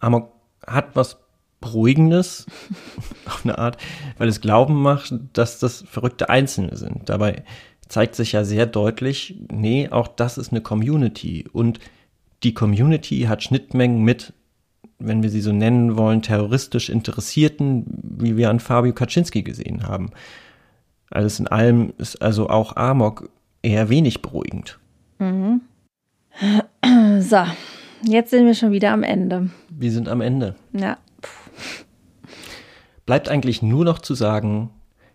Amok 0.00 0.32
hat 0.66 0.96
was 0.96 1.18
Beruhigendes 1.60 2.46
auf 3.26 3.44
eine 3.44 3.58
Art, 3.58 3.76
weil 4.16 4.28
es 4.28 4.40
Glauben 4.40 4.80
macht, 4.80 5.12
dass 5.34 5.58
das 5.58 5.84
verrückte 5.88 6.28
Einzelne 6.30 6.76
sind. 6.76 7.08
Dabei 7.08 7.44
zeigt 7.88 8.14
sich 8.14 8.32
ja 8.32 8.44
sehr 8.44 8.66
deutlich, 8.66 9.36
nee, 9.50 9.88
auch 9.88 10.08
das 10.08 10.38
ist 10.38 10.52
eine 10.52 10.60
Community. 10.60 11.46
Und 11.52 11.80
die 12.42 12.54
Community 12.54 13.22
hat 13.22 13.42
Schnittmengen 13.42 14.02
mit, 14.04 14.32
wenn 14.98 15.22
wir 15.22 15.30
sie 15.30 15.40
so 15.40 15.52
nennen 15.52 15.96
wollen, 15.96 16.22
terroristisch 16.22 16.88
Interessierten, 16.88 17.84
wie 17.86 18.36
wir 18.36 18.50
an 18.50 18.60
Fabio 18.60 18.92
Kaczynski 18.92 19.42
gesehen 19.42 19.86
haben. 19.86 20.10
Alles 21.10 21.40
in 21.40 21.48
allem 21.48 21.92
ist 21.98 22.20
also 22.20 22.48
auch 22.48 22.76
Amok 22.76 23.30
eher 23.62 23.88
wenig 23.88 24.22
beruhigend. 24.22 24.78
Mhm. 25.18 25.62
So, 27.20 27.44
jetzt 28.04 28.30
sind 28.30 28.46
wir 28.46 28.54
schon 28.54 28.70
wieder 28.70 28.92
am 28.92 29.02
Ende. 29.02 29.50
Wir 29.70 29.90
sind 29.90 30.08
am 30.08 30.20
Ende. 30.20 30.54
Ja. 30.72 30.98
Bleibt 33.06 33.28
eigentlich 33.28 33.62
nur 33.62 33.84
noch 33.84 33.98
zu 33.98 34.14
sagen, 34.14 34.70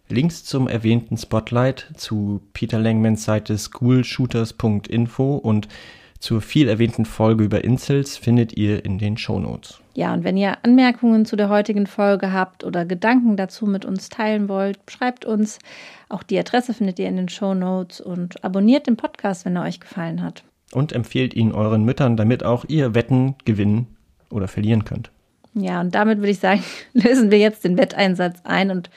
Links 0.10 0.44
zum 0.44 0.68
erwähnten 0.68 1.18
Spotlight 1.18 1.92
zu 1.96 2.42
Peter 2.54 2.80
Langmans 2.80 3.24
Seite 3.24 3.58
schoolshooters.info 3.58 5.36
und 5.36 5.68
zur 6.20 6.42
viel 6.42 6.70
erwähnten 6.70 7.04
Folge 7.04 7.44
über 7.44 7.63
Incels 7.66 8.16
findet 8.16 8.56
ihr 8.56 8.86
in 8.86 8.98
den 8.98 9.18
Shownotes. 9.18 9.82
Ja, 9.94 10.13
und 10.13 10.24
wenn 10.24 10.38
ihr 10.38 10.58
Anmerkungen 10.63 11.26
zu 11.26 11.36
der 11.36 11.50
heutigen 11.50 11.86
Folge 11.86 12.32
habt 12.32 12.63
oder 12.63 12.86
Gedanken 12.86 13.36
dazu 13.36 13.66
mit 13.66 13.84
uns 13.86 14.08
teilen 14.10 14.48
wollt, 14.48 14.80
schreibt 14.89 15.26
uns. 15.26 15.60
Auch 16.10 16.24
die 16.24 16.39
Adresse 16.39 16.74
findet 16.74 16.98
ihr 17.00 17.10
in 17.10 17.18
den 17.18 17.28
Shownotes 17.28 18.00
und 18.00 18.44
abonniert 18.44 18.88
den 18.88 18.96
Podcast, 18.96 19.46
wenn 19.46 19.58
er 19.58 19.63
euch 19.63 19.80
gefallen 19.82 20.22
hat. 20.22 20.44
Und 20.72 20.94
empfehlt 20.94 21.34
ihn 21.34 21.52
euren 21.52 21.84
Müttern, 21.84 22.16
damit 22.18 22.44
auch 22.44 22.66
ihr 22.68 22.96
Wetten 22.96 23.36
gewinnen 23.46 23.88
oder 24.30 24.48
verlieren 24.48 24.86
könnt. 24.86 25.12
Ja, 25.54 25.82
und 25.82 25.94
damit 25.94 26.20
würde 26.20 26.32
ich 26.32 26.39
sagen, 26.39 26.63
lösen 26.94 27.32
wir 27.32 27.38
jetzt 27.38 27.63
den 27.63 27.78
Wetteinsatz 27.78 28.39
ein 28.44 28.72
und 28.72 28.89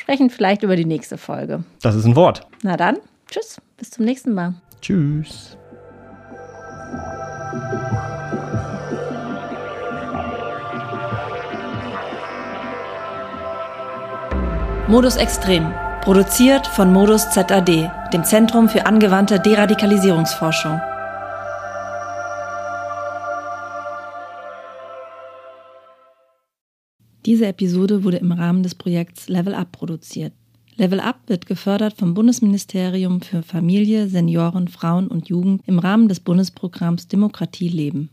sprechen 0.00 0.30
vielleicht 0.30 0.62
über 0.62 0.76
die 0.76 0.86
nächste 0.86 1.18
Folge. 1.18 1.62
Das 1.82 1.94
ist 1.94 2.06
ein 2.06 2.16
Wort. 2.16 2.46
Na 2.62 2.76
dann, 2.76 2.96
tschüss, 3.30 3.60
bis 3.76 3.90
zum 3.90 4.04
nächsten 4.04 4.32
Mal. 4.32 4.54
Tschüss. 4.80 5.56
Modus 14.88 15.16
Extrem. 15.16 15.72
Produziert 16.00 16.66
von 16.66 16.92
Modus 16.92 17.30
ZAD, 17.30 17.90
dem 18.12 18.24
Zentrum 18.24 18.68
für 18.68 18.86
angewandte 18.86 19.38
Deradikalisierungsforschung. 19.38 20.80
Diese 27.26 27.46
Episode 27.46 28.04
wurde 28.04 28.18
im 28.18 28.32
Rahmen 28.32 28.62
des 28.62 28.74
Projekts 28.74 29.28
Level 29.28 29.54
Up 29.54 29.72
produziert. 29.72 30.32
Level 30.76 31.00
Up 31.00 31.20
wird 31.26 31.46
gefördert 31.46 31.94
vom 31.98 32.14
Bundesministerium 32.14 33.20
für 33.20 33.42
Familie, 33.42 34.08
Senioren, 34.08 34.68
Frauen 34.68 35.08
und 35.08 35.28
Jugend 35.28 35.62
im 35.66 35.78
Rahmen 35.78 36.08
des 36.08 36.20
Bundesprogramms 36.20 37.08
Demokratie 37.08 37.68
leben. 37.68 38.10